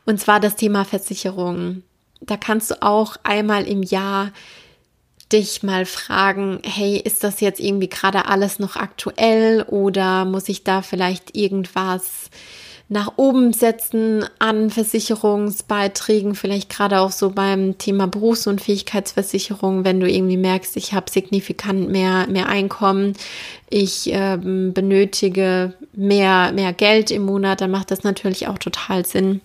Und 0.04 0.20
zwar 0.20 0.40
das 0.40 0.56
Thema 0.56 0.84
Versicherung. 0.84 1.84
Da 2.20 2.36
kannst 2.36 2.72
du 2.72 2.82
auch 2.82 3.18
einmal 3.22 3.68
im 3.68 3.84
Jahr 3.84 4.32
dich 5.32 5.62
mal 5.62 5.86
fragen, 5.86 6.60
hey, 6.64 6.96
ist 6.96 7.22
das 7.22 7.40
jetzt 7.40 7.60
irgendwie 7.60 7.88
gerade 7.88 8.26
alles 8.26 8.58
noch 8.58 8.74
aktuell 8.74 9.62
oder 9.68 10.24
muss 10.24 10.48
ich 10.48 10.64
da 10.64 10.82
vielleicht 10.82 11.36
irgendwas 11.36 12.30
nach 12.88 13.14
oben 13.16 13.52
setzen 13.52 14.24
an 14.38 14.70
Versicherungsbeiträgen, 14.70 16.36
vielleicht 16.36 16.70
gerade 16.70 17.00
auch 17.00 17.10
so 17.10 17.30
beim 17.30 17.78
Thema 17.78 18.06
Berufsunfähigkeitsversicherung, 18.06 19.84
wenn 19.84 19.98
du 19.98 20.08
irgendwie 20.08 20.36
merkst, 20.36 20.76
ich 20.76 20.92
habe 20.92 21.10
signifikant 21.10 21.90
mehr, 21.90 22.28
mehr 22.28 22.48
Einkommen, 22.48 23.14
ich 23.70 24.08
ähm, 24.12 24.72
benötige 24.72 25.74
mehr, 25.94 26.52
mehr 26.52 26.72
Geld 26.72 27.10
im 27.10 27.24
Monat, 27.24 27.60
dann 27.60 27.72
macht 27.72 27.90
das 27.90 28.04
natürlich 28.04 28.46
auch 28.46 28.58
total 28.58 29.04
Sinn, 29.04 29.40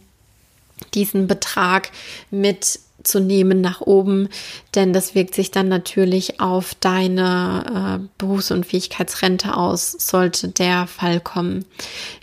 diesen 0.93 1.25
Betrag 1.25 1.89
mit 2.29 2.79
zu 3.03 3.19
nehmen 3.19 3.61
nach 3.61 3.81
oben, 3.81 4.29
denn 4.75 4.93
das 4.93 5.15
wirkt 5.15 5.35
sich 5.35 5.51
dann 5.51 5.67
natürlich 5.67 6.39
auf 6.39 6.75
deine 6.75 7.99
äh, 8.01 8.07
Berufsunfähigkeitsrente 8.17 9.55
aus, 9.55 9.91
sollte 9.91 10.49
der 10.49 10.87
Fall 10.87 11.19
kommen. 11.19 11.65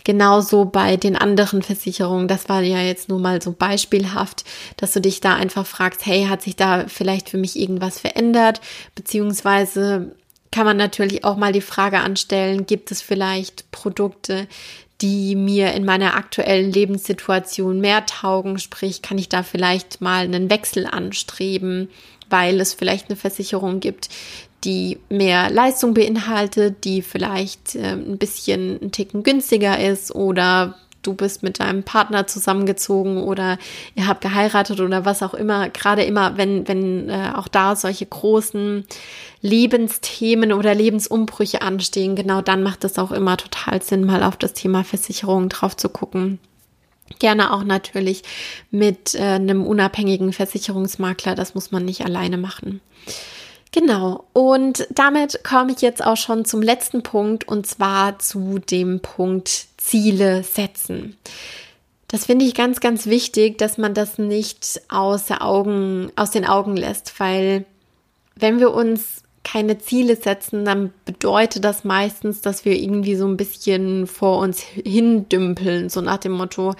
Genauso 0.05 0.64
bei 0.64 0.97
den 0.97 1.17
anderen 1.17 1.62
Versicherungen, 1.62 2.29
das 2.29 2.49
war 2.49 2.62
ja 2.62 2.81
jetzt 2.81 3.09
nur 3.09 3.19
mal 3.19 3.43
so 3.43 3.53
beispielhaft, 3.53 4.45
dass 4.77 4.93
du 4.93 5.01
dich 5.01 5.21
da 5.21 5.35
einfach 5.35 5.67
fragst, 5.67 6.07
hey, 6.07 6.27
hat 6.27 6.43
sich 6.43 6.57
da 6.57 6.85
vielleicht 6.88 7.31
für 7.31 7.38
mich 7.38 7.59
irgendwas 7.59 7.99
verändert, 7.99 8.61
beziehungsweise 8.95 10.12
kann 10.51 10.64
man 10.64 10.77
natürlich 10.77 11.25
auch 11.25 11.37
mal 11.37 11.53
die 11.53 11.61
Frage 11.61 12.01
anstellen, 12.01 12.67
gibt 12.67 12.91
es 12.91 13.03
vielleicht 13.03 13.71
Produkte, 13.71 14.47
die 15.01 15.37
mir 15.37 15.73
in 15.75 15.85
meiner 15.85 16.15
aktuellen 16.15 16.73
Lebenssituation 16.73 17.81
mehr 17.81 18.05
taugen. 18.07 18.59
Sprich, 18.59 19.03
kann 19.03 19.19
ich 19.19 19.29
da 19.29 19.43
vielleicht 19.43 20.01
mal 20.01 20.25
einen 20.25 20.51
Wechsel 20.51 20.87
anstreben, 20.87 21.89
weil 22.31 22.61
es 22.61 22.75
vielleicht 22.75 23.09
eine 23.09 23.17
Versicherung 23.17 23.81
gibt, 23.81 24.09
die 24.65 24.99
mehr 25.09 25.51
Leistung 25.51 25.95
beinhaltet, 25.95 26.85
die 26.85 27.03
vielleicht 27.03 27.77
äh, 27.77 27.93
ein 27.93 28.19
bisschen 28.19 28.79
ein 28.83 28.93
Ticken 28.93 29.23
günstiger 29.23 29.79
ist 29.79 30.13
oder 30.15 30.75
du 31.09 31.14
bist 31.14 31.42
mit 31.42 31.59
deinem 31.59 31.83
Partner 31.83 32.27
zusammengezogen 32.27 33.23
oder 33.23 33.59
ihr 33.94 34.07
habt 34.07 34.21
geheiratet 34.21 34.81
oder 34.81 35.07
was 35.07 35.23
auch 35.23 35.33
immer, 35.33 35.71
gerade 35.71 36.03
immer, 36.03 36.37
wenn, 36.37 36.68
wenn 36.68 37.09
äh, 37.09 37.33
auch 37.35 37.49
da 37.49 37.75
solche 37.77 38.05
großen 38.05 38.85
Lebensthemen 39.40 40.53
oder 40.53 40.75
Lebensumbrüche 40.75 41.62
anstehen, 41.62 42.14
genau 42.14 42.42
dann 42.42 42.62
macht 42.62 42.85
es 42.85 42.99
auch 42.99 43.11
immer 43.11 43.38
total 43.38 43.81
Sinn, 43.81 44.05
mal 44.05 44.23
auf 44.23 44.37
das 44.37 44.53
Thema 44.53 44.85
Versicherung 44.85 45.49
drauf 45.49 45.77
zu 45.77 45.88
gucken. 45.88 46.38
Gerne 47.18 47.55
auch 47.55 47.64
natürlich 47.64 48.23
mit 48.71 49.14
äh, 49.14 49.23
einem 49.23 49.66
unabhängigen 49.66 50.35
Versicherungsmakler, 50.35 51.35
das 51.35 51.55
muss 51.55 51.71
man 51.71 51.87
nicht 51.87 52.05
alleine 52.05 52.37
machen. 52.37 52.83
Genau, 53.73 54.25
und 54.33 54.87
damit 54.91 55.45
komme 55.45 55.73
ich 55.73 55.83
jetzt 55.83 56.03
auch 56.03 56.17
schon 56.17 56.45
zum 56.45 56.63
letzten 56.63 57.03
Punkt 57.03 57.47
und 57.47 57.67
zwar 57.67 58.19
zu 58.19 58.59
dem 58.59 59.01
Punkt 59.01 59.67
Ziele 59.77 60.43
setzen. 60.43 61.17
Das 62.09 62.25
finde 62.25 62.47
ich 62.47 62.55
ganz, 62.55 62.81
ganz 62.81 63.07
wichtig, 63.07 63.59
dass 63.59 63.77
man 63.77 63.93
das 63.93 64.17
nicht 64.17 64.81
aus, 64.89 65.31
Augen, 65.31 66.11
aus 66.17 66.31
den 66.31 66.47
Augen 66.47 66.77
lässt, 66.77 67.21
weil 67.21 67.67
wenn 68.35 68.59
wir 68.59 68.73
uns 68.73 69.23
keine 69.45 69.79
Ziele 69.79 70.17
setzen, 70.17 70.65
dann 70.65 70.93
bedeutet 71.05 71.65
das 71.65 71.85
meistens, 71.85 72.41
dass 72.41 72.65
wir 72.65 72.77
irgendwie 72.77 73.17
so 73.17 73.27
ein 73.27 73.37
bisschen 73.37 74.07
vor 74.07 74.39
uns 74.39 74.61
hindümpeln, 74.61 75.91
so 75.91 76.01
nach 76.01 76.19
dem 76.19 76.33
Motto, 76.33 76.75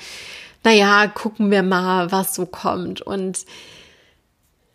naja, 0.65 1.07
gucken 1.07 1.51
wir 1.51 1.63
mal, 1.63 2.11
was 2.13 2.35
so 2.35 2.47
kommt. 2.47 3.01
Und 3.01 3.45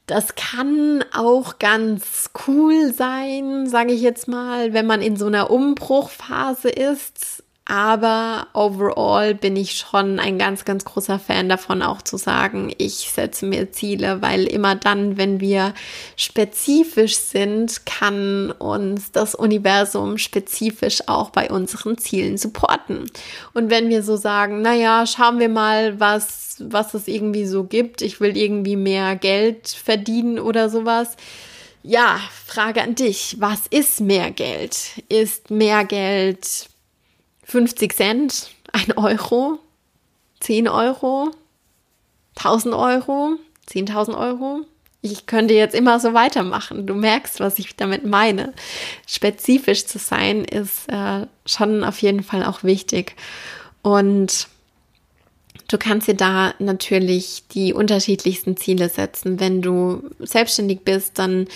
das 0.06 0.36
kann 0.36 1.04
auch 1.14 1.60
ganz 1.60 2.32
cool 2.48 2.94
sein, 2.94 3.68
sage 3.68 3.94
ich 3.94 4.02
jetzt 4.02 4.28
mal, 4.28 4.74
wenn 4.74 4.86
man 4.86 5.02
in 5.02 5.16
so 5.16 5.28
einer 5.28 5.50
Umbruchphase 5.50 6.70
ist. 6.70 7.43
Aber 7.66 8.48
overall 8.52 9.34
bin 9.36 9.56
ich 9.56 9.78
schon 9.78 10.20
ein 10.20 10.38
ganz, 10.38 10.66
ganz 10.66 10.84
großer 10.84 11.18
Fan 11.18 11.48
davon, 11.48 11.82
auch 11.82 12.02
zu 12.02 12.18
sagen, 12.18 12.74
ich 12.78 13.10
setze 13.10 13.46
mir 13.46 13.72
Ziele, 13.72 14.22
weil 14.22 14.44
immer 14.44 14.76
dann, 14.76 15.16
wenn 15.16 15.40
wir 15.40 15.74
spezifisch 16.18 17.16
sind, 17.16 17.86
kann 17.86 18.52
uns 18.52 19.14
das 19.14 19.34
Universum 19.34 20.18
spezifisch 20.18 21.08
auch 21.08 21.30
bei 21.30 21.50
unseren 21.50 21.98
Zielen 21.98 22.38
supporten. 22.38 23.10
Und 23.54 23.70
wenn 23.70 23.88
wir 23.88 24.04
so 24.04 24.18
sagen, 24.18 24.62
naja, 24.62 25.06
schauen 25.08 25.40
wir 25.40 25.50
mal, 25.50 25.98
was, 26.02 26.58
was 26.60 26.94
es 26.94 27.08
irgendwie 27.08 27.46
so 27.46 27.64
gibt. 27.64 28.02
Ich 28.02 28.20
will 28.20 28.36
irgendwie 28.36 28.76
mehr 28.76 29.16
Geld 29.16 29.70
verdienen 29.70 30.38
oder 30.38 30.70
sowas. 30.70 31.16
Ja, 31.82 32.20
Frage 32.46 32.82
an 32.82 32.96
dich. 32.96 33.38
Was 33.40 33.68
ist 33.70 34.02
mehr 34.02 34.32
Geld? 34.32 35.02
Ist 35.08 35.50
mehr 35.50 35.86
Geld 35.86 36.73
50 37.54 37.94
Cent, 37.94 38.50
1 38.72 38.98
Euro, 38.98 39.60
10 40.40 40.68
Euro, 40.68 41.30
1000 42.36 42.74
Euro, 42.74 43.36
10.000 43.70 44.18
Euro. 44.18 44.62
Ich 45.04 45.28
könnte 45.28 45.54
jetzt 45.54 45.76
immer 45.76 46.00
so 46.00 46.16
weitermachen. 46.16 46.88
Du 46.88 46.96
merkst, 46.96 47.40
was 47.42 47.60
ich 47.60 47.76
damit 47.76 48.06
meine. 48.06 48.54
Spezifisch 49.06 49.86
zu 49.86 50.00
sein 50.00 50.46
ist 50.46 50.90
äh, 50.90 51.28
schon 51.46 51.84
auf 51.84 52.02
jeden 52.02 52.24
Fall 52.24 52.44
auch 52.44 52.64
wichtig. 52.64 53.16
Und 53.84 54.48
du 55.68 55.78
kannst 55.78 56.08
dir 56.08 56.16
da 56.16 56.56
natürlich 56.58 57.44
die 57.52 57.72
unterschiedlichsten 57.72 58.58
Ziele 58.58 58.90
setzen. 58.90 59.40
Wenn 59.40 59.62
du 59.62 60.10
selbstständig 60.18 60.80
bist, 60.80 61.20
dann 61.20 61.48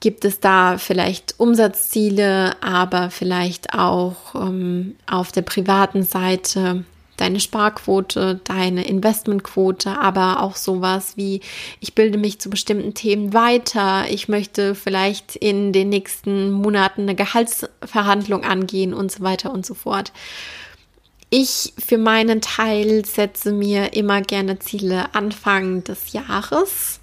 gibt 0.00 0.24
es 0.24 0.40
da 0.40 0.78
vielleicht 0.78 1.34
Umsatzziele, 1.38 2.60
aber 2.62 3.10
vielleicht 3.10 3.74
auch 3.74 4.34
ähm, 4.34 4.96
auf 5.06 5.32
der 5.32 5.42
privaten 5.42 6.02
Seite 6.02 6.84
deine 7.16 7.40
Sparquote, 7.40 8.40
deine 8.44 8.86
Investmentquote, 8.86 9.98
aber 9.98 10.42
auch 10.42 10.56
sowas 10.56 11.16
wie, 11.16 11.40
ich 11.80 11.94
bilde 11.94 12.18
mich 12.18 12.40
zu 12.40 12.50
bestimmten 12.50 12.94
Themen 12.94 13.32
weiter, 13.32 14.04
ich 14.10 14.28
möchte 14.28 14.74
vielleicht 14.74 15.36
in 15.36 15.72
den 15.72 15.88
nächsten 15.88 16.50
Monaten 16.50 17.02
eine 17.02 17.14
Gehaltsverhandlung 17.14 18.44
angehen 18.44 18.92
und 18.92 19.10
so 19.10 19.22
weiter 19.22 19.50
und 19.50 19.64
so 19.64 19.74
fort. 19.74 20.12
Ich 21.28 21.72
für 21.78 21.98
meinen 21.98 22.40
Teil 22.40 23.04
setze 23.04 23.52
mir 23.52 23.94
immer 23.94 24.20
gerne 24.22 24.60
Ziele 24.60 25.12
Anfang 25.14 25.82
des 25.82 26.12
Jahres. 26.12 27.00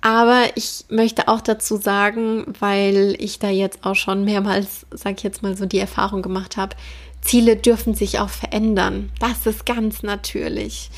Aber 0.00 0.44
ich 0.54 0.84
möchte 0.88 1.28
auch 1.28 1.40
dazu 1.40 1.76
sagen, 1.76 2.54
weil 2.60 3.16
ich 3.18 3.38
da 3.38 3.50
jetzt 3.50 3.84
auch 3.84 3.96
schon 3.96 4.24
mehrmals, 4.24 4.86
sag 4.90 5.16
ich 5.18 5.22
jetzt 5.24 5.42
mal 5.42 5.56
so, 5.56 5.66
die 5.66 5.78
Erfahrung 5.78 6.22
gemacht 6.22 6.56
habe, 6.56 6.76
Ziele 7.20 7.56
dürfen 7.56 7.94
sich 7.94 8.20
auch 8.20 8.28
verändern. 8.28 9.10
Das 9.18 9.46
ist 9.46 9.66
ganz 9.66 10.02
natürlich 10.02 10.90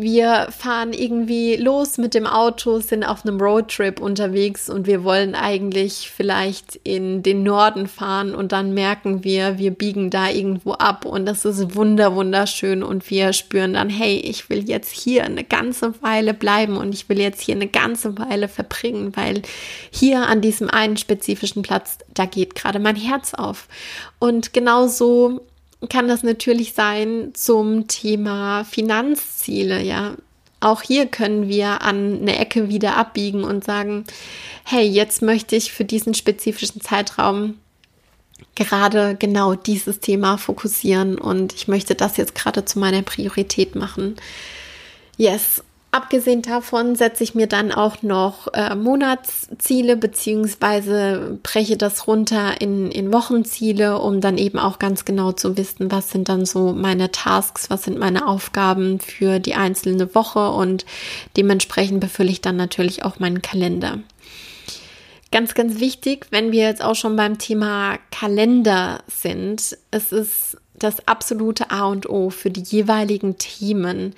wir 0.00 0.48
fahren 0.50 0.92
irgendwie 0.92 1.56
los 1.56 1.98
mit 1.98 2.14
dem 2.14 2.26
Auto, 2.26 2.80
sind 2.80 3.04
auf 3.04 3.24
einem 3.24 3.40
Roadtrip 3.40 4.00
unterwegs 4.00 4.68
und 4.68 4.86
wir 4.86 5.04
wollen 5.04 5.34
eigentlich 5.34 6.10
vielleicht 6.10 6.76
in 6.84 7.22
den 7.22 7.42
Norden 7.42 7.86
fahren 7.86 8.34
und 8.34 8.52
dann 8.52 8.74
merken 8.74 9.24
wir, 9.24 9.58
wir 9.58 9.70
biegen 9.70 10.10
da 10.10 10.28
irgendwo 10.28 10.72
ab 10.72 11.04
und 11.04 11.26
das 11.26 11.44
ist 11.44 11.74
wunder 11.74 12.14
wunderschön 12.14 12.82
und 12.82 13.10
wir 13.10 13.32
spüren 13.32 13.74
dann, 13.74 13.90
hey, 13.90 14.16
ich 14.16 14.50
will 14.50 14.68
jetzt 14.68 14.92
hier 14.92 15.24
eine 15.24 15.44
ganze 15.44 16.00
Weile 16.02 16.34
bleiben 16.34 16.76
und 16.76 16.94
ich 16.94 17.08
will 17.08 17.20
jetzt 17.20 17.40
hier 17.40 17.54
eine 17.54 17.68
ganze 17.68 18.18
Weile 18.18 18.48
verbringen, 18.48 19.16
weil 19.16 19.42
hier 19.90 20.26
an 20.26 20.40
diesem 20.40 20.70
einen 20.70 20.96
spezifischen 20.96 21.62
Platz, 21.62 21.98
da 22.14 22.26
geht 22.26 22.54
gerade 22.54 22.78
mein 22.78 22.96
Herz 22.96 23.34
auf. 23.34 23.68
Und 24.18 24.52
genauso 24.52 25.40
kann 25.88 26.08
das 26.08 26.22
natürlich 26.22 26.74
sein 26.74 27.30
zum 27.32 27.88
Thema 27.88 28.64
Finanzziele, 28.64 29.82
ja. 29.82 30.14
Auch 30.62 30.82
hier 30.82 31.06
können 31.06 31.48
wir 31.48 31.80
an 31.80 32.20
eine 32.20 32.38
Ecke 32.38 32.68
wieder 32.68 32.96
abbiegen 32.96 33.44
und 33.44 33.64
sagen, 33.64 34.04
hey, 34.64 34.86
jetzt 34.86 35.22
möchte 35.22 35.56
ich 35.56 35.72
für 35.72 35.86
diesen 35.86 36.12
spezifischen 36.12 36.82
Zeitraum 36.82 37.54
gerade 38.54 39.16
genau 39.18 39.54
dieses 39.54 40.00
Thema 40.00 40.36
fokussieren 40.36 41.16
und 41.16 41.54
ich 41.54 41.66
möchte 41.66 41.94
das 41.94 42.18
jetzt 42.18 42.34
gerade 42.34 42.66
zu 42.66 42.78
meiner 42.78 43.00
Priorität 43.00 43.74
machen. 43.74 44.16
Yes, 45.16 45.62
Abgesehen 45.92 46.42
davon 46.42 46.94
setze 46.94 47.24
ich 47.24 47.34
mir 47.34 47.48
dann 47.48 47.72
auch 47.72 48.02
noch 48.02 48.46
äh, 48.54 48.76
Monatsziele 48.76 49.96
beziehungsweise 49.96 51.38
breche 51.42 51.76
das 51.76 52.06
runter 52.06 52.60
in, 52.60 52.92
in 52.92 53.12
Wochenziele, 53.12 53.98
um 53.98 54.20
dann 54.20 54.38
eben 54.38 54.60
auch 54.60 54.78
ganz 54.78 55.04
genau 55.04 55.32
zu 55.32 55.56
wissen, 55.56 55.90
was 55.90 56.10
sind 56.10 56.28
dann 56.28 56.44
so 56.46 56.72
meine 56.72 57.10
Tasks, 57.10 57.70
was 57.70 57.82
sind 57.82 57.98
meine 57.98 58.28
Aufgaben 58.28 59.00
für 59.00 59.40
die 59.40 59.56
einzelne 59.56 60.14
Woche 60.14 60.50
und 60.50 60.86
dementsprechend 61.36 61.98
befülle 61.98 62.30
ich 62.30 62.40
dann 62.40 62.56
natürlich 62.56 63.04
auch 63.04 63.18
meinen 63.18 63.42
Kalender. 63.42 63.98
Ganz, 65.32 65.54
ganz 65.54 65.80
wichtig, 65.80 66.26
wenn 66.30 66.52
wir 66.52 66.62
jetzt 66.62 66.82
auch 66.82 66.96
schon 66.96 67.16
beim 67.16 67.38
Thema 67.38 67.98
Kalender 68.12 69.02
sind, 69.08 69.76
es 69.90 70.12
ist 70.12 70.56
das 70.82 71.06
absolute 71.06 71.70
A 71.70 71.86
und 71.86 72.08
O 72.08 72.30
für 72.30 72.50
die 72.50 72.62
jeweiligen 72.62 73.38
Themen 73.38 74.14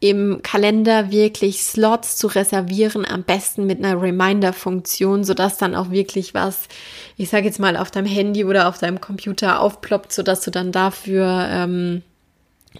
im 0.00 0.40
Kalender 0.42 1.10
wirklich 1.10 1.62
Slots 1.62 2.16
zu 2.16 2.26
reservieren, 2.26 3.06
am 3.06 3.22
besten 3.22 3.66
mit 3.66 3.82
einer 3.82 4.00
Reminder-Funktion, 4.00 5.24
sodass 5.24 5.56
dann 5.58 5.74
auch 5.74 5.90
wirklich 5.90 6.34
was, 6.34 6.68
ich 7.16 7.28
sage 7.28 7.46
jetzt 7.46 7.60
mal, 7.60 7.76
auf 7.76 7.90
deinem 7.90 8.06
Handy 8.06 8.44
oder 8.44 8.68
auf 8.68 8.78
deinem 8.78 9.00
Computer 9.00 9.60
aufploppt, 9.60 10.12
sodass 10.12 10.40
du 10.42 10.50
dann 10.50 10.72
dafür 10.72 11.48
ähm, 11.50 12.02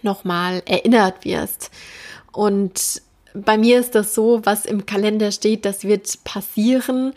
nochmal 0.02 0.62
erinnert 0.66 1.24
wirst. 1.24 1.70
Und 2.32 3.02
bei 3.34 3.58
mir 3.58 3.78
ist 3.80 3.94
das 3.94 4.14
so, 4.14 4.40
was 4.44 4.64
im 4.64 4.86
Kalender 4.86 5.30
steht, 5.30 5.64
das 5.64 5.84
wird 5.84 6.24
passieren. 6.24 7.12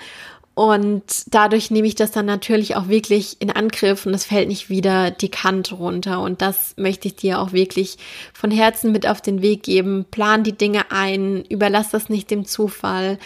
Und 0.60 1.04
dadurch 1.28 1.72
nehme 1.72 1.88
ich 1.88 1.96
das 1.96 2.12
dann 2.12 2.26
natürlich 2.26 2.76
auch 2.76 2.90
wirklich 2.90 3.38
in 3.40 3.50
Angriff 3.50 4.06
und 4.06 4.14
es 4.14 4.26
fällt 4.26 4.50
nicht 4.50 4.70
wieder 4.70 5.10
die 5.10 5.30
Kante 5.30 5.76
runter. 5.76 6.20
Und 6.20 6.42
das 6.42 6.74
möchte 6.76 7.08
ich 7.08 7.16
dir 7.16 7.40
auch 7.40 7.54
wirklich 7.54 7.96
von 8.34 8.52
Herzen 8.52 8.92
mit 8.92 9.08
auf 9.08 9.22
den 9.22 9.42
Weg 9.42 9.64
geben. 9.64 10.06
Plan 10.12 10.44
die 10.44 10.58
Dinge 10.58 10.92
ein, 10.92 11.46
überlass 11.46 11.92
das 11.92 12.10
nicht 12.10 12.30
dem 12.30 12.44
Zufall. 12.44 13.20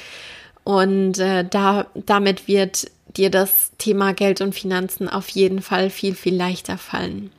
Und 0.63 1.17
äh, 1.17 1.43
da, 1.43 1.88
damit 1.96 2.48
wird 2.48 2.91
dir 3.17 3.32
das 3.32 3.72
Thema 3.80 4.13
Geld 4.13 4.39
und 4.39 4.54
Finanzen 4.54 5.10
auf 5.10 5.28
jeden 5.30 5.63
Fall 5.63 5.89
viel, 5.89 6.13
viel 6.13 6.36
leichter 6.36 6.78
fallen. 6.78 7.32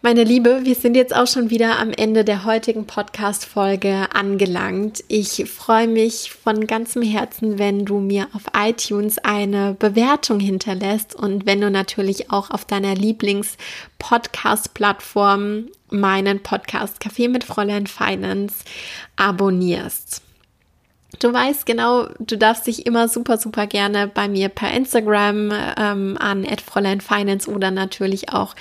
Meine 0.00 0.22
Liebe, 0.22 0.60
wir 0.62 0.76
sind 0.76 0.94
jetzt 0.94 1.12
auch 1.14 1.26
schon 1.26 1.50
wieder 1.50 1.80
am 1.80 1.90
Ende 1.90 2.24
der 2.24 2.44
heutigen 2.44 2.86
Podcast-Folge 2.86 4.06
angelangt. 4.14 5.02
Ich 5.08 5.50
freue 5.50 5.88
mich 5.88 6.30
von 6.30 6.68
ganzem 6.68 7.02
Herzen, 7.02 7.58
wenn 7.58 7.84
du 7.84 7.98
mir 7.98 8.28
auf 8.32 8.44
iTunes 8.56 9.18
eine 9.18 9.74
Bewertung 9.76 10.38
hinterlässt 10.38 11.16
und 11.16 11.46
wenn 11.46 11.60
du 11.60 11.68
natürlich 11.68 12.30
auch 12.30 12.52
auf 12.52 12.64
deiner 12.64 12.94
Lieblings-Podcast-Plattform 12.94 15.64
meinen 15.90 16.44
Podcast 16.44 17.00
Kaffee 17.00 17.26
mit 17.26 17.42
Fräulein 17.42 17.88
Finance 17.88 18.54
abonnierst. 19.16 20.22
Du 21.20 21.32
weißt 21.32 21.64
genau, 21.64 22.08
du 22.18 22.36
darfst 22.36 22.66
dich 22.66 22.84
immer 22.84 23.08
super, 23.08 23.38
super 23.38 23.66
gerne 23.66 24.08
bei 24.08 24.28
mir 24.28 24.50
per 24.50 24.72
Instagram 24.72 25.50
ähm, 25.78 26.18
an 26.20 26.44
@fräuleinfinance 26.44 27.50
oder 27.50 27.70
natürlich 27.70 28.30
auch 28.30 28.54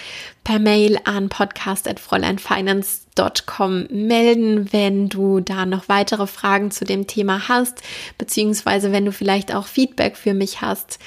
per 0.46 0.58
Mail 0.58 0.98
an 1.04 1.28
podcast@fräuleinfinance.com 1.28 3.88
melden, 3.90 4.72
wenn 4.72 5.10
du 5.10 5.42
da 5.42 5.66
noch 5.66 5.90
weitere 5.90 6.26
Fragen 6.26 6.72
zu 6.72 6.86
dem 6.86 7.06
Thema 7.06 7.50
hast, 7.50 7.82
beziehungsweise 8.18 8.94
wenn 8.94 9.04
du 9.04 9.12
vielleicht 9.12 9.54
auch 9.54 9.68
Feedback 9.68 10.16
für 10.16 10.34
mich 10.34 10.62
hast. 10.62 11.00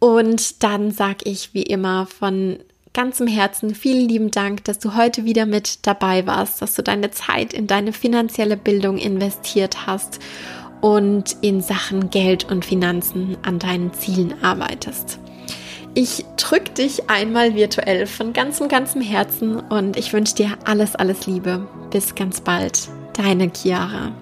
Und 0.00 0.64
dann 0.64 0.90
sag 0.90 1.24
ich 1.26 1.54
wie 1.54 1.62
immer 1.62 2.06
von 2.06 2.58
ganzem 2.92 3.28
Herzen 3.28 3.76
vielen 3.76 4.08
lieben 4.08 4.32
Dank, 4.32 4.64
dass 4.64 4.80
du 4.80 4.96
heute 4.96 5.24
wieder 5.24 5.46
mit 5.46 5.86
dabei 5.86 6.26
warst, 6.26 6.60
dass 6.60 6.74
du 6.74 6.82
deine 6.82 7.12
Zeit 7.12 7.52
in 7.52 7.68
deine 7.68 7.92
finanzielle 7.92 8.56
Bildung 8.56 8.98
investiert 8.98 9.86
hast 9.86 10.18
und 10.82 11.36
in 11.40 11.62
Sachen 11.62 12.10
Geld 12.10 12.50
und 12.50 12.66
Finanzen 12.66 13.38
an 13.42 13.58
deinen 13.58 13.94
Zielen 13.94 14.34
arbeitest. 14.42 15.18
Ich 15.94 16.24
drücke 16.36 16.72
dich 16.72 17.08
einmal 17.08 17.54
virtuell 17.54 18.06
von 18.06 18.32
ganzem, 18.32 18.68
ganzem 18.68 19.00
Herzen 19.00 19.60
und 19.60 19.96
ich 19.96 20.12
wünsche 20.12 20.34
dir 20.34 20.58
alles, 20.64 20.94
alles 20.94 21.26
Liebe. 21.26 21.66
Bis 21.90 22.14
ganz 22.14 22.40
bald. 22.40 22.88
Deine 23.14 23.50
Chiara. 23.50 24.12